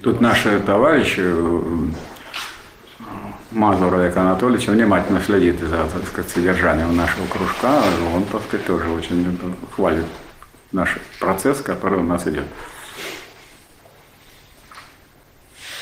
[0.00, 1.62] Тут наши товарищи, э,
[3.50, 7.82] Мазур Олег Анатольевич внимательно следит за так сказать, содержанием нашего кружка.
[8.14, 9.38] Он, так сказать, тоже очень
[9.70, 10.06] хвалит
[10.74, 12.44] наш процесс, который у нас идет.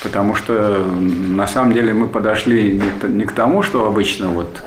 [0.03, 4.63] Потому что на самом деле мы подошли не к тому, что обычно вот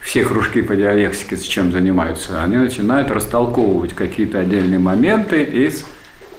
[0.00, 5.84] все кружки по диалектике с чем занимаются, они начинают растолковывать какие-то отдельные моменты из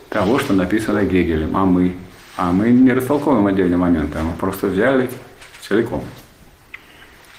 [0.09, 1.95] того, что написано Гегелем, а мы.
[2.37, 5.09] А мы не растолковываем отдельные моменты, а мы просто взяли
[5.61, 6.03] целиком.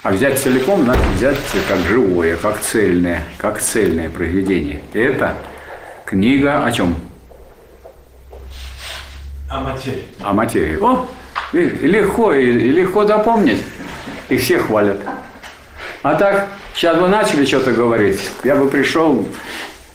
[0.01, 1.37] А взять целиком, значит взять
[1.67, 4.81] как живое, как цельное, как цельное произведение.
[4.93, 5.37] Это
[6.05, 6.95] Книга о чем?
[9.49, 10.05] О материи.
[10.21, 10.77] О материи.
[10.81, 11.07] О,
[11.53, 13.63] легко, легко запомнить.
[14.29, 14.99] И все хвалят.
[16.01, 19.27] А так, сейчас вы начали что-то говорить, я бы пришел,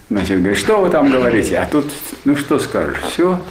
[0.09, 1.59] значит, говорит, что вы там говорите?
[1.59, 1.87] А тут,
[2.25, 3.43] ну что скажешь, все.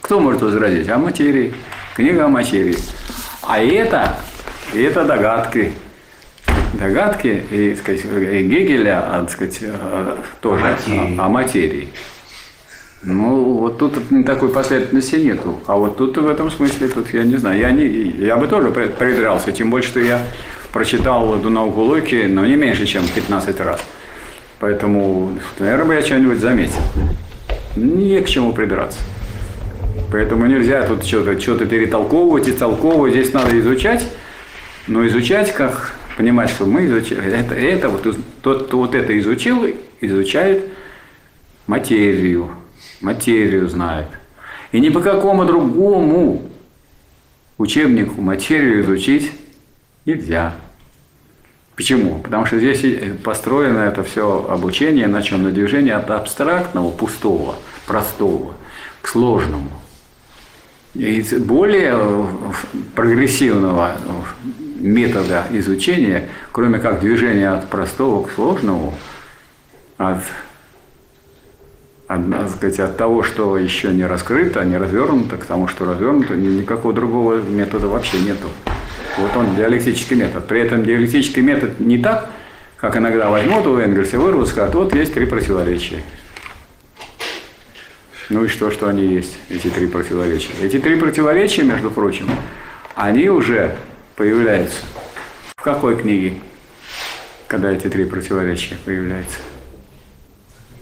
[0.00, 0.88] Кто может возразить?
[0.88, 1.54] О материи.
[1.94, 2.78] Книга о материи.
[3.42, 4.16] А это,
[4.72, 5.74] это догадки
[6.74, 11.18] догадки и, сказать, и Гегеля, а, сказать, э, тоже материи.
[11.18, 11.88] О, о материи.
[13.02, 13.94] Ну, вот тут
[14.26, 15.60] такой последовательности нету.
[15.66, 18.70] А вот тут в этом смысле, тут я не знаю, я, не, я бы тоже
[18.70, 20.22] придрался, тем больше, что я
[20.70, 23.80] прочитал эту науку Локи, но не меньше, чем 15 раз.
[24.58, 26.82] Поэтому, наверное, бы я что-нибудь заметил.
[27.74, 28.98] Не к чему придраться.
[30.12, 33.12] Поэтому нельзя тут что-то что перетолковывать и толковывать.
[33.14, 34.06] Здесь надо изучать,
[34.86, 38.06] но изучать как понимать, что мы изучаем, это, это вот,
[38.42, 39.66] тот, кто вот это изучил,
[40.02, 40.66] изучает
[41.66, 42.50] материю,
[43.00, 44.08] материю знает.
[44.70, 46.42] И ни по какому другому
[47.56, 49.32] учебнику материю изучить
[50.04, 50.56] нельзя.
[51.74, 52.18] Почему?
[52.18, 52.84] Потому что здесь
[53.24, 55.42] построено это все обучение, на чем?
[55.42, 57.56] На движении от абстрактного, пустого,
[57.86, 58.56] простого
[59.00, 59.70] к сложному.
[60.92, 62.26] И более э,
[62.94, 63.96] прогрессивного
[64.80, 68.94] метода изучения, кроме как движения от простого к сложному,
[69.98, 70.22] от,
[72.08, 76.94] от, сказать, от того, что еще не раскрыто, не развернуто, к тому, что развернуто, никакого
[76.94, 78.48] другого метода вообще нету.
[79.18, 80.46] Вот он, диалектический метод.
[80.46, 82.30] При этом диалектический метод не так,
[82.76, 86.02] как иногда возьмут у Энгельса, вырвут, скажут, вот есть три противоречия.
[88.30, 90.52] Ну и что, что они есть, эти три противоречия?
[90.62, 92.30] Эти три противоречия, между прочим,
[92.94, 93.76] они уже
[94.16, 94.80] появляется.
[95.56, 96.40] В какой книге?
[97.50, 99.38] когда эти три противоречия появляются?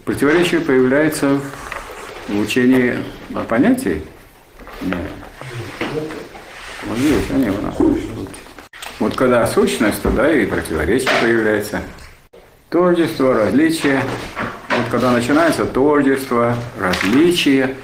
[0.05, 1.39] Противоречие появляется
[2.27, 2.99] в учении
[3.33, 4.03] о понятии.
[4.81, 4.99] Нет.
[6.85, 7.75] Вот здесь они у нас.
[8.99, 11.81] Вот когда сущность, тогда и противоречие появляется.
[12.69, 14.03] Тождество, различие.
[14.69, 17.77] Вот когда начинается тождество, различие,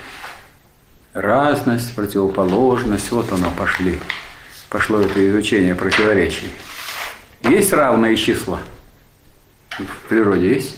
[1.14, 4.00] разность, противоположность, вот оно пошли.
[4.76, 6.50] Пошло это изучение противоречий.
[7.44, 8.60] Есть равные числа?
[9.70, 10.78] В природе есть?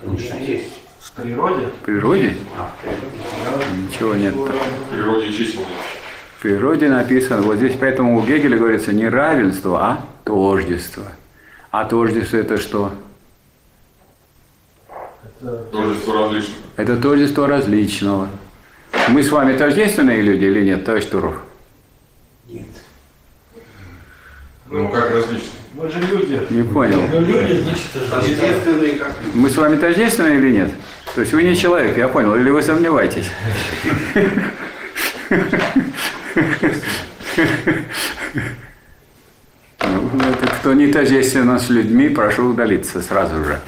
[0.00, 0.72] Конечно, есть.
[0.98, 2.36] В природе В природе?
[2.56, 2.72] А,
[3.76, 4.34] Ничего нет.
[4.34, 5.60] В природе чисел.
[6.38, 11.04] В природе написано, вот здесь поэтому у Гегеля говорится не равенство, а тождество.
[11.70, 12.94] А тождество это что?
[15.70, 16.56] Тождество различных.
[16.78, 18.30] Это тождество различного.
[19.08, 21.42] Мы с вами тождественные люди или нет, товарищ Туров?
[22.48, 22.64] Нет.
[24.72, 25.50] Ну, как различные?
[25.74, 26.40] мы же люди.
[26.50, 27.02] Не понял.
[27.12, 30.70] Ну, люди, значит, Естественные как Мы с вами тождественные или нет?
[31.14, 33.26] То есть вы не человек, я понял, или вы сомневаетесь?
[39.80, 40.10] Ну,
[40.60, 43.60] Кто не тождественно с людьми, прошу удалиться сразу же.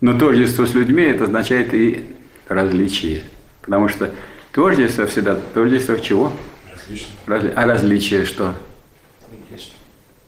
[0.00, 2.14] Но тождество с людьми это означает и
[2.48, 3.22] различие.
[3.62, 4.12] Потому что
[4.52, 6.32] тождество всегда, тождество чего?
[6.72, 7.10] Различные.
[7.26, 8.54] Разли- А различие что?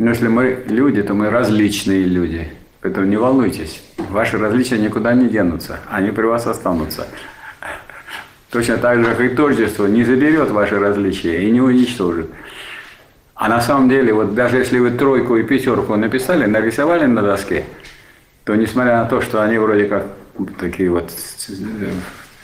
[0.00, 2.48] Ну, если мы люди, то мы различные люди.
[2.80, 3.82] Поэтому не волнуйтесь.
[3.98, 5.80] Ваши различия никуда не денутся.
[5.90, 7.06] Они при вас останутся.
[8.50, 12.30] Точно так же, как и тождество не заберет ваши различия и не уничтожит.
[13.34, 17.66] А на самом деле, вот даже если вы тройку и пятерку написали, нарисовали на доске,
[18.44, 20.06] то несмотря на то, что они вроде как
[20.58, 21.12] такие вот
[21.50, 21.90] э,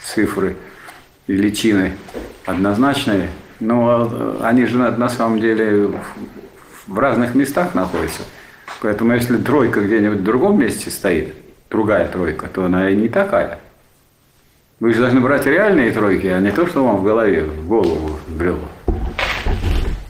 [0.04, 0.56] цифры
[1.26, 1.94] и личины
[2.44, 3.30] однозначные,
[3.60, 5.90] но э, они же на самом деле
[6.86, 8.22] в- разных местах находятся.
[8.80, 11.34] Поэтому если тройка где-нибудь в другом месте стоит,
[11.70, 13.58] другая тройка, то она и не такая.
[14.80, 18.18] Вы же должны брать реальные тройки, а не то, что вам в голове, в голову
[18.28, 18.68] брело.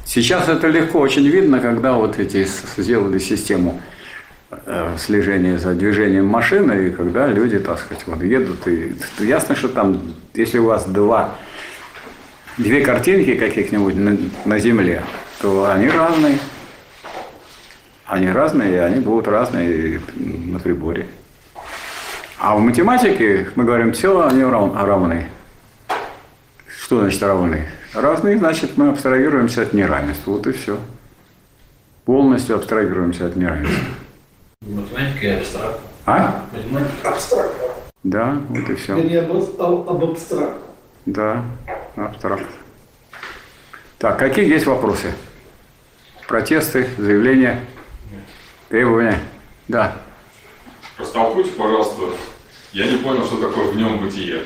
[0.05, 2.47] Сейчас это легко очень видно, когда вот эти
[2.77, 3.81] сделали систему
[4.51, 9.68] э, слежения за движением машины, и когда люди, так сказать, вот едут, и ясно, что
[9.68, 10.01] там,
[10.35, 11.35] если у вас два,
[12.57, 15.03] две картинки каких-нибудь на, на земле,
[15.41, 16.39] то они разные.
[18.07, 21.07] Они разные, и они будут разные на приборе.
[22.39, 25.27] А в математике мы говорим, все они рав- равны.
[26.69, 27.67] Что значит равны?
[27.95, 30.33] Разные, значит, мы абстрагируемся от неравенства.
[30.33, 30.79] Вот и все.
[32.05, 33.85] Полностью абстрагируемся от неравенства.
[34.65, 35.81] Математика и абстракт.
[36.05, 36.45] А?
[36.53, 37.09] Математика.
[37.09, 37.55] абстракт.
[38.05, 38.95] Да, вот и все.
[38.95, 40.61] Об, об- об абстракт.
[41.07, 41.43] Да,
[41.97, 42.47] абстракт.
[43.99, 45.13] Так, какие есть вопросы?
[46.29, 47.61] Протесты, заявления,
[48.69, 49.19] требования?
[49.69, 49.97] Да.
[50.99, 52.03] Растолкуйте, пожалуйста.
[52.73, 54.43] Я не понял, что такое в нем бытие.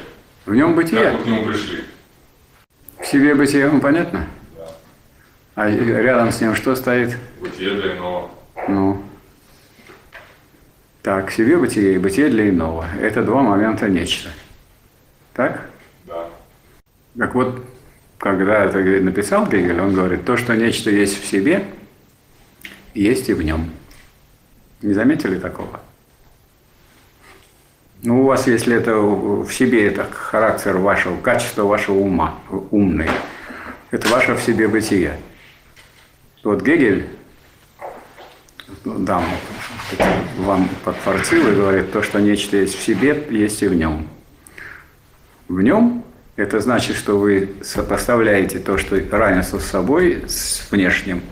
[0.46, 1.10] В нем Как бытие.
[1.12, 1.84] вы к нему пришли?
[3.00, 4.26] В себе бытие вам понятно?
[4.56, 4.66] Да.
[5.54, 7.16] А рядом с ним что стоит?
[7.40, 8.30] Бытие для иного.
[8.68, 9.02] Ну.
[11.02, 12.86] Так, себе бытие и бытие для иного.
[13.00, 14.28] Это два момента нечто.
[15.34, 15.68] Так?
[16.04, 16.28] Да.
[17.18, 17.64] Так вот,
[18.18, 21.64] когда это написал Гегель, он говорит, то, что нечто есть в себе,
[22.94, 23.70] есть и в нем.
[24.82, 25.80] Не заметили такого?
[28.02, 32.38] Ну, у вас, если это в себе, это характер вашего, качество вашего ума,
[32.70, 33.10] умный,
[33.90, 35.18] это ваше в себе бытие.
[36.42, 37.08] Вот Гегель,
[38.84, 39.24] дам
[40.38, 44.08] вам подфорцил и говорит, то, что нечто есть в себе, есть и в нем.
[45.48, 46.04] В нем
[46.36, 51.22] это значит, что вы сопоставляете то, что равенство с собой, с внешним.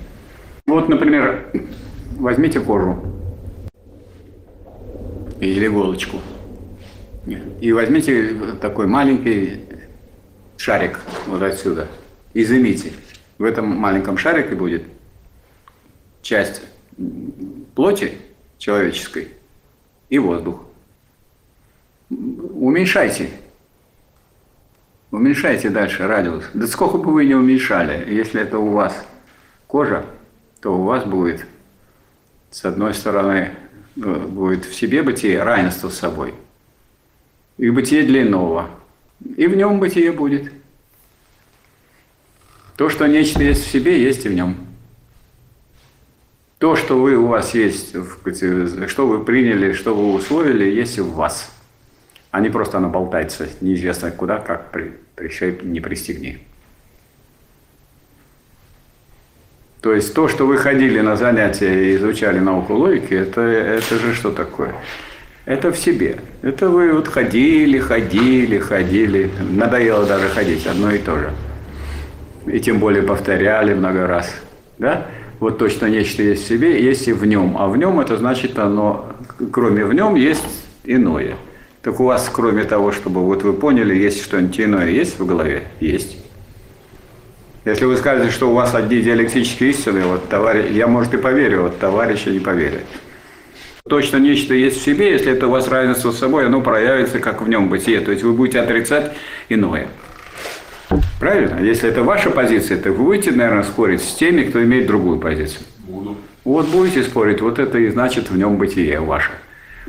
[0.68, 1.50] Вот, например,
[2.18, 3.02] возьмите кожу
[5.40, 6.18] или иголочку.
[7.62, 9.62] И возьмите такой маленький
[10.58, 11.88] шарик вот отсюда.
[12.34, 12.92] Изымите.
[13.38, 14.82] В этом маленьком шарике будет
[16.20, 16.60] часть
[17.74, 18.18] плоти
[18.58, 19.28] человеческой
[20.10, 20.66] и воздух.
[22.10, 23.30] Уменьшайте.
[25.10, 26.44] Уменьшайте дальше радиус.
[26.52, 29.06] Да сколько бы вы не уменьшали, если это у вас
[29.66, 30.04] кожа,
[30.60, 31.46] то у вас будет,
[32.50, 33.52] с одной стороны,
[33.96, 36.34] э, будет в себе бытие, равенство с собой,
[37.56, 38.70] и бытие для иного,
[39.36, 40.52] и в нем бытие будет.
[42.76, 44.56] То, что нечто есть в себе, есть и в нем.
[46.58, 51.12] То, что вы у вас есть, что вы приняли, что вы усвоили, есть и в
[51.12, 51.52] вас.
[52.30, 56.47] А не просто она болтается неизвестно куда, как при, прищай не пристегни.
[59.80, 64.12] То есть то, что вы ходили на занятия и изучали науку логики, это, это же
[64.12, 64.74] что такое?
[65.44, 66.18] Это в себе.
[66.42, 69.30] Это вы вот ходили, ходили, ходили.
[69.50, 71.32] Надоело даже ходить, одно и то же.
[72.46, 74.34] И тем более повторяли много раз.
[74.78, 75.06] Да?
[75.38, 77.56] Вот точно нечто есть в себе, есть и в нем.
[77.58, 79.12] А в нем это значит оно,
[79.52, 80.44] кроме в нем, есть
[80.84, 81.36] иное.
[81.82, 85.62] Так у вас, кроме того, чтобы вот вы поняли, есть что-нибудь иное, есть в голове?
[85.78, 86.17] Есть.
[87.68, 91.64] Если вы скажете, что у вас одни диалектические истины, вот товарищ, я, может, и поверю,
[91.64, 92.84] вот товарища не поверит.
[93.86, 97.42] Точно нечто есть в себе, если это у вас равенство с собой, оно проявится как
[97.42, 98.00] в нем бытие.
[98.00, 99.12] То есть вы будете отрицать
[99.50, 99.88] иное.
[101.20, 101.60] Правильно?
[101.60, 105.60] Если это ваша позиция, то вы будете, наверное, спорить с теми, кто имеет другую позицию.
[105.80, 106.16] Буду.
[106.44, 109.32] Вот будете спорить, вот это и значит в нем бытие ваше.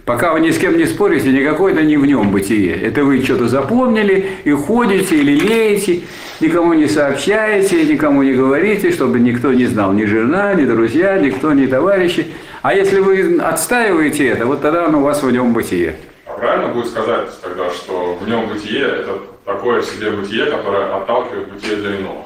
[0.05, 2.75] Пока вы ни с кем не спорите, никакое это не в нем бытие.
[2.75, 6.01] Это вы что-то запомнили и ходите или леете,
[6.39, 11.53] никому не сообщаете, никому не говорите, чтобы никто не знал, ни жена, ни друзья, никто,
[11.53, 12.27] ни товарищи.
[12.61, 15.95] А если вы отстаиваете это, вот тогда оно у вас в нем бытие.
[16.25, 20.93] А правильно будет сказать тогда, что в нем бытие– это такое в себе бытие, которое
[20.95, 22.25] отталкивает бытие для иного?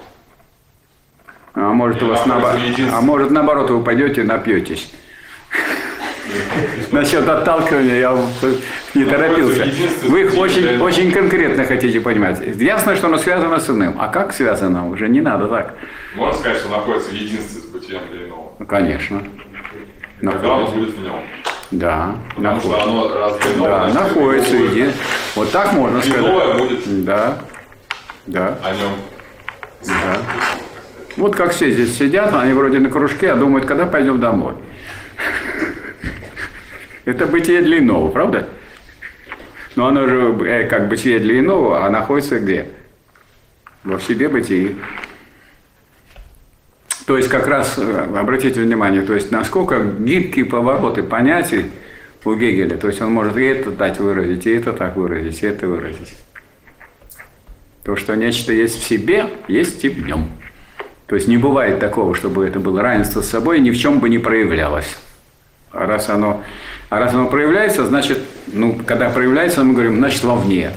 [1.56, 2.60] А может, у вас наоборот,
[2.92, 4.92] а может наоборот вы пойдете и напьетесь.
[6.92, 8.18] Насчет отталкивания я
[8.94, 9.66] не торопился.
[10.04, 12.40] Вы их очень, очень конкретно хотите понимать.
[12.58, 13.96] Ясно, что оно связано с иным.
[14.00, 14.90] А как связано?
[14.90, 15.76] Уже не надо так.
[16.16, 18.54] Можно сказать, что находится в единстве с бытием для иного.
[18.60, 19.24] Ну, конечно.
[20.22, 21.20] Тогда оно будет в нем.
[21.72, 22.90] Да, Потому что находится.
[22.90, 24.58] оно раз для иного, Да, значит, находится.
[24.58, 24.92] иное иди.
[25.36, 26.20] Вот так можно сказать.
[26.20, 27.38] Иное будет Да,
[28.28, 28.92] да, о нем.
[29.88, 30.18] да.
[31.18, 34.54] Вот как все здесь сидят, они вроде на кружке, а думают, когда пойдем домой.
[37.06, 38.50] Это бытие для иного, правда?
[39.76, 42.68] Но оно же э, как бытие для иного, а находится где?
[43.84, 44.78] Во в себе бытии.
[47.06, 51.72] То есть как раз, э, обратите внимание, то есть насколько гибкие повороты понятий
[52.26, 52.78] у Гегеля.
[52.78, 56.16] То есть он может и это дать выразить, и это так выразить, и это выразить.
[57.84, 60.30] То, что нечто есть в себе, есть и в нем.
[61.08, 64.10] То есть не бывает такого, чтобы это было равенство с собой, ни в чем бы
[64.10, 64.98] не проявлялось.
[65.72, 66.44] А раз оно,
[66.94, 70.74] а раз оно проявляется, значит, ну, когда проявляется, мы говорим, значит, вовне.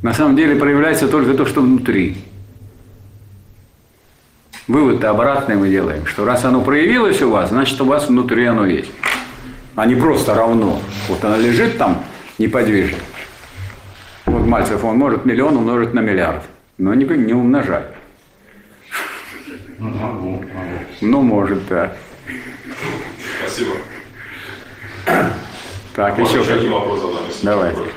[0.00, 2.18] На самом деле проявляется только то, что внутри.
[4.68, 8.64] Вывод-то обратный мы делаем, что раз оно проявилось у вас, значит, у вас внутри оно
[8.64, 8.92] есть.
[9.74, 10.80] А не просто равно.
[11.08, 12.04] Вот оно лежит там
[12.38, 12.98] неподвижно.
[14.26, 16.44] Вот Мальцев, он может миллион умножить на миллиард,
[16.78, 17.88] но не, не умножать.
[19.80, 20.44] Ну, могу, могу.
[21.00, 21.92] Ну, может, да.
[23.40, 23.72] Спасибо.
[25.94, 27.70] Так, Можно еще один вопрос задам, если Давай.
[27.70, 27.92] не против.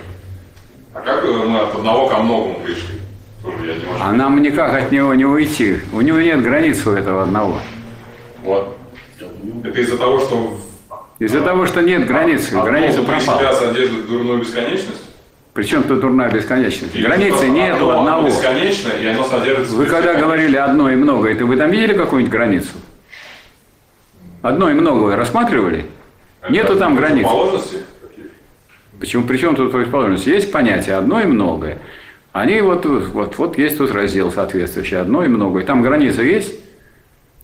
[0.93, 2.99] А как э, мы от одного ко многому пришли?
[3.43, 3.97] Тоже я не могу.
[4.01, 5.79] А нам никак от него не уйти.
[5.93, 7.59] У него нет границ у этого одного.
[8.43, 8.77] Вот.
[9.63, 10.57] Это из-за того, что
[11.19, 13.55] Из-за того, что нет границы, одно граница внутри себя пропала.
[13.55, 15.03] содержит дурную бесконечность?
[15.53, 16.95] Причем тут дурная бесконечность.
[16.95, 18.27] Или Границы нет у одно одного.
[18.27, 19.69] бесконечно, и оно содержит...
[19.69, 22.69] Вы когда говорили одно и много, это вы там видели какую-нибудь границу?
[24.43, 25.87] Одно и много вы рассматривали?
[26.49, 27.25] Нету там границ.
[28.99, 29.23] Почему?
[29.25, 30.25] Причем тут противоположность?
[30.27, 31.79] Есть понятие одно и многое.
[32.31, 35.63] Они вот, вот, вот есть тут раздел соответствующий, одно и многое.
[35.63, 36.53] Там граница есть?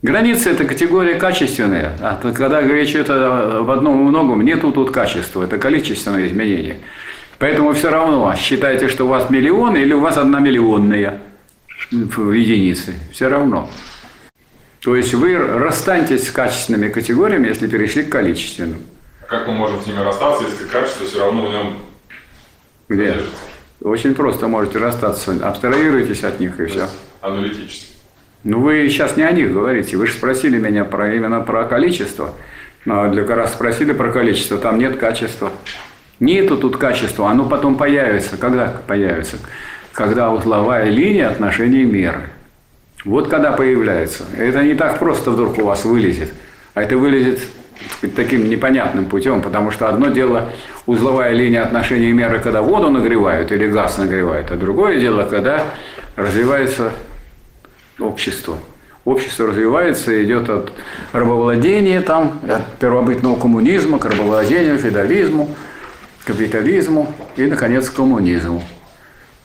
[0.02, 1.94] Граница– это категория качественная.
[2.02, 6.78] А когда речь идет о- в одном и многом, нету тут качества, это количественное изменение.
[7.40, 11.22] Поэтому все равно считайте, что у вас миллион или у вас одна миллионная
[11.92, 12.94] в единице.
[13.12, 13.70] Все равно.
[14.82, 18.80] То есть вы расстаньтесь с качественными категориями, если перешли к количественным.
[19.28, 21.78] Как мы можем с ними расстаться, если качество все равно в нем
[22.90, 23.08] Где?
[23.08, 23.44] содержится?
[23.82, 26.88] Очень просто можете расстаться, абстрагируйтесь от них и все.
[27.22, 27.88] Аналитически.
[28.44, 32.34] Ну вы сейчас не о них говорите, вы же спросили меня про, именно про количество.
[32.86, 35.52] А для раз спросили про количество, там нет качества.
[36.20, 38.38] Нету тут качества, оно потом появится.
[38.38, 39.38] Когда появится?
[39.92, 42.30] Когда узловая линия отношений меры.
[43.06, 44.26] Вот когда появляется.
[44.38, 46.34] Это не так просто вдруг у вас вылезет.
[46.74, 47.42] А это вылезет
[48.16, 50.52] таким непонятным путем, потому что одно дело
[50.86, 55.66] узловая линия отношений меры, когда воду нагревают или газ нагревают, а другое дело, когда
[56.16, 56.92] развивается
[58.00, 58.58] общество.
[59.06, 60.72] Общество развивается, идет от
[61.12, 65.54] рабовладения, там, от первобытного коммунизма к рабовладению, феодализму,
[66.26, 68.64] капитализму и, наконец, к коммунизму.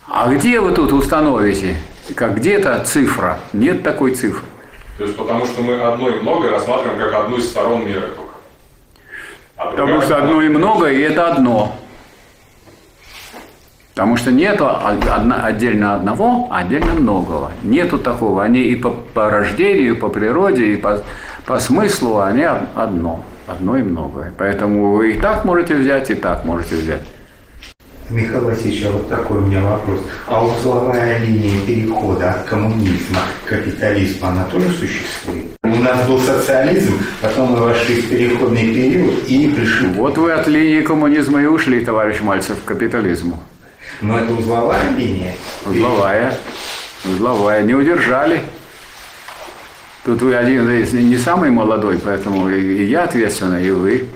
[0.07, 1.77] А где вы тут установите?
[2.15, 3.41] Как где-то цифра?
[3.53, 4.45] Нет такой цифры.
[4.99, 8.35] То есть потому что мы одно и многое рассматриваем как одну из сторон мира только.
[9.57, 11.77] А Потому что одно и много, и это одно.
[13.95, 17.53] Потому что одно- отдельно одного, а отдельно многого.
[17.63, 18.45] Нету такого.
[18.45, 21.03] Они и по, по рождению, и по природе, и по,
[21.47, 23.25] по смыслу они од- одно.
[23.47, 24.33] Одно и многое.
[24.37, 27.03] Поэтому вы и так можете взять, и так можете взять.
[28.11, 30.01] Михаил Васильевич, а вот такой у меня вопрос.
[30.27, 35.47] А узловая линия перехода от коммунизма к капитализму, она тоже существует?
[35.63, 39.89] У нас был социализм, потом мы вошли в переходный период и пришли.
[39.89, 43.43] Вот вы от линии коммунизма и ушли, товарищ Мальцев, к капитализму.
[44.01, 45.35] Но это узловая линия.
[45.67, 46.35] Узловая.
[47.05, 47.63] Узловая.
[47.63, 48.41] Не удержали.
[50.05, 54.07] Тут вы один из не самый молодой, поэтому и и я ответственный, и вы.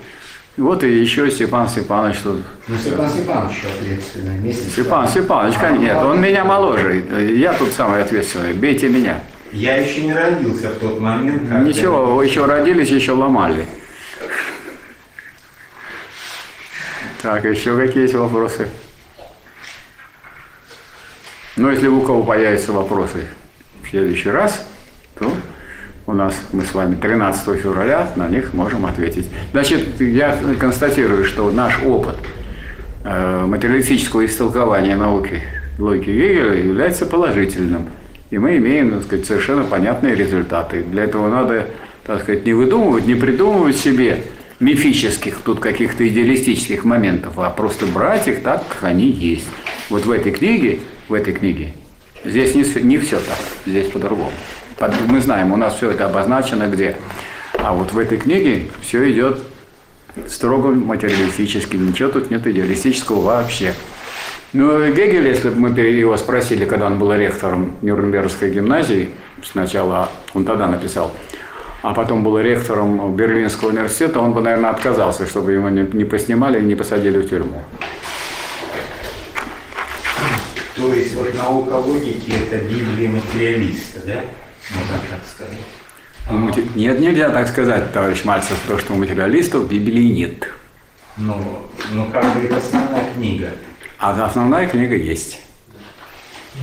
[0.55, 2.41] Вот и еще Степан Степанович тут.
[2.67, 4.53] Ну, Степан Степанович ответственный.
[4.53, 5.07] Степан.
[5.07, 7.03] Степанович, конечно, нет, он меня моложе.
[7.35, 8.53] Я тут самый ответственный.
[8.53, 9.23] Бейте меня.
[9.51, 11.59] Я еще не родился в тот момент, когда...
[11.59, 13.67] Ничего, вы еще родились, еще ломали.
[17.21, 18.67] Так, еще какие есть вопросы?
[21.55, 23.27] Ну, если у кого появятся вопросы
[23.83, 24.67] в следующий раз,
[25.17, 25.31] то
[26.05, 29.27] у нас мы с вами 13 февраля на них можем ответить.
[29.51, 32.15] Значит, я констатирую, что наш опыт
[33.03, 35.41] э, материалистического истолкования науки
[35.79, 37.89] логики Гегеля является положительным.
[38.29, 40.83] И мы имеем, так сказать, совершенно понятные результаты.
[40.83, 41.67] Для этого надо,
[42.05, 44.23] так сказать, не выдумывать, не придумывать себе
[44.59, 49.47] мифических, тут каких-то идеалистических моментов, а просто брать их так, как они есть.
[49.89, 51.73] Вот в этой книге, в этой книге,
[52.23, 54.31] здесь не, не все так, здесь по-другому.
[54.79, 56.97] Мы знаем, у нас все это обозначено где.
[57.59, 59.39] А вот в этой книге все идет
[60.27, 63.73] строго материалистически, ничего тут нет идеалистического вообще.
[64.51, 69.09] Ну, Гегель, если бы мы его спросили, когда он был ректором Нюрнбергской гимназии,
[69.43, 71.11] сначала он тогда написал,
[71.81, 76.59] а потом был ректором Берлинского университета, он бы, наверное, отказался, чтобы его не, не поснимали
[76.59, 77.63] и не посадили в тюрьму.
[80.75, 84.21] То есть вот наука логики– это Библия материалиста, да?
[84.69, 85.57] Можно так сказать.
[86.75, 90.47] Нет, нельзя так сказать, товарищ Мальцев, то, что у материалистов Библии нет.
[91.17, 93.51] Ну, ну как бы основная книга.
[93.99, 95.39] А основная книга есть,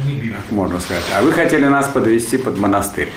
[0.04, 0.36] Не Библия.
[0.50, 1.04] можно сказать.
[1.14, 3.10] А вы хотели нас подвести под монастырь.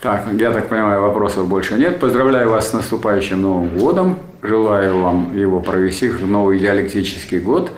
[0.00, 1.98] Так, я так понимаю, вопросов больше нет.
[1.98, 4.18] Поздравляю вас с наступающим Новым годом.
[4.42, 7.72] Желаю вам его провести в новый диалектический год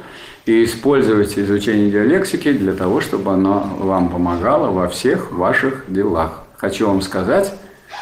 [0.48, 6.44] и использовать изучение диалектики для того, чтобы оно вам помогало во всех ваших делах.
[6.56, 7.52] Хочу вам сказать,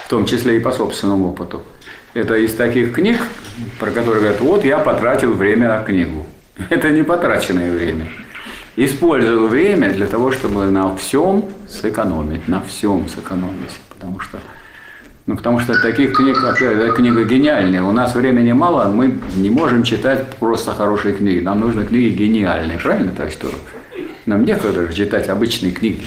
[0.05, 1.62] в том числе и по собственному опыту,
[2.14, 3.18] это из таких книг,
[3.81, 6.24] про которые говорят, вот я потратил время на книгу.
[6.70, 8.06] Это не потраченное время.
[8.77, 13.77] Использовал время для того, чтобы на всем сэкономить, на всем сэкономить.
[13.90, 14.39] Потому что,
[15.27, 17.82] ну, потому что таких книг, опять, эта книга гениальная.
[17.82, 21.40] У нас времени мало, мы не можем читать просто хорошие книги.
[21.40, 23.51] Нам нужны книги гениальные, правильно, так что?
[24.24, 26.07] Нам некогда читать обычные книги.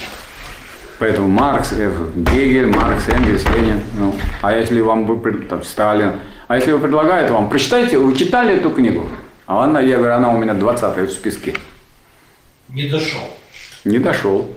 [0.98, 3.80] Поэтому Маркс, э, Гегель, Маркс, Энгельс, Ленин.
[3.98, 6.12] Ну, а если вам пред- там, Сталин,
[6.48, 9.08] а если вы предлагают вам, прочитайте, вы читали эту книгу?
[9.46, 11.54] А она, я говорю, она у меня 20 в списке.
[12.68, 13.20] Не дошел.
[13.84, 14.54] Не дошел.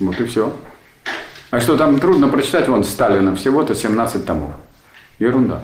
[0.00, 0.52] Вот и все.
[1.50, 4.50] А что там трудно прочитать, вон Сталина всего-то 17 томов.
[5.18, 5.62] Ерунда.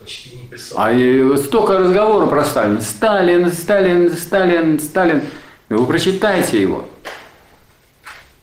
[0.00, 0.78] Почти не писал.
[0.80, 2.80] А и столько разговоров про Сталина.
[2.80, 5.22] Сталин, Сталин, Сталин, Сталин.
[5.68, 6.88] Вы прочитайте его.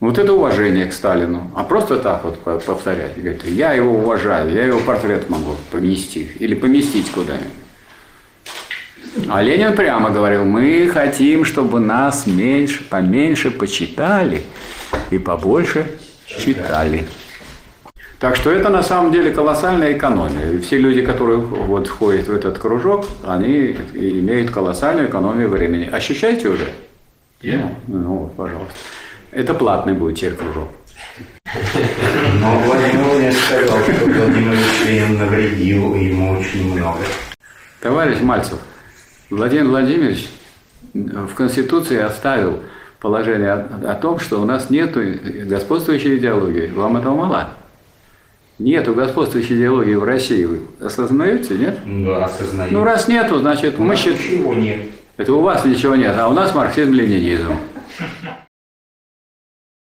[0.00, 1.50] Вот это уважение к Сталину.
[1.54, 3.16] А просто так вот по- повторять.
[3.16, 6.32] Говорит, я его уважаю, я его портрет могу поместить.
[6.40, 7.48] Или поместить куда-нибудь.
[9.28, 14.42] А Ленин прямо говорил, мы хотим, чтобы нас меньше, поменьше почитали
[15.10, 15.86] и побольше
[16.38, 17.06] читали.
[18.18, 20.52] Так что это на самом деле колоссальная экономия.
[20.52, 25.88] И все люди, которые вот входят в этот кружок, они имеют колоссальную экономию времени.
[25.90, 26.68] Ощущаете уже?
[27.42, 27.74] Я?
[27.86, 28.74] Ну, вот, пожалуйста.
[29.30, 30.68] Это платный будет теперь кружок.
[32.40, 37.00] Но Владимир Владимирович сказал, что Владимир Ильич навредил ему очень много.
[37.80, 38.58] Товарищ Мальцев,
[39.28, 40.28] Владимир Владимирович
[40.94, 42.60] в Конституции оставил
[43.04, 44.96] положение о, о том, что у нас нет
[45.46, 46.72] господствующей идеологии.
[46.74, 47.50] Вам этого мало?
[48.58, 50.46] Нету господствующей идеологии в России.
[50.46, 51.80] Вы осознаете, нет?
[51.84, 52.72] Да, осознаю.
[52.72, 54.16] Ну, раз нету, значит, У мы считаем...
[54.16, 54.86] ничего нет.
[55.18, 57.58] Это у вас ничего нет, а у нас марксизм-ленинизм.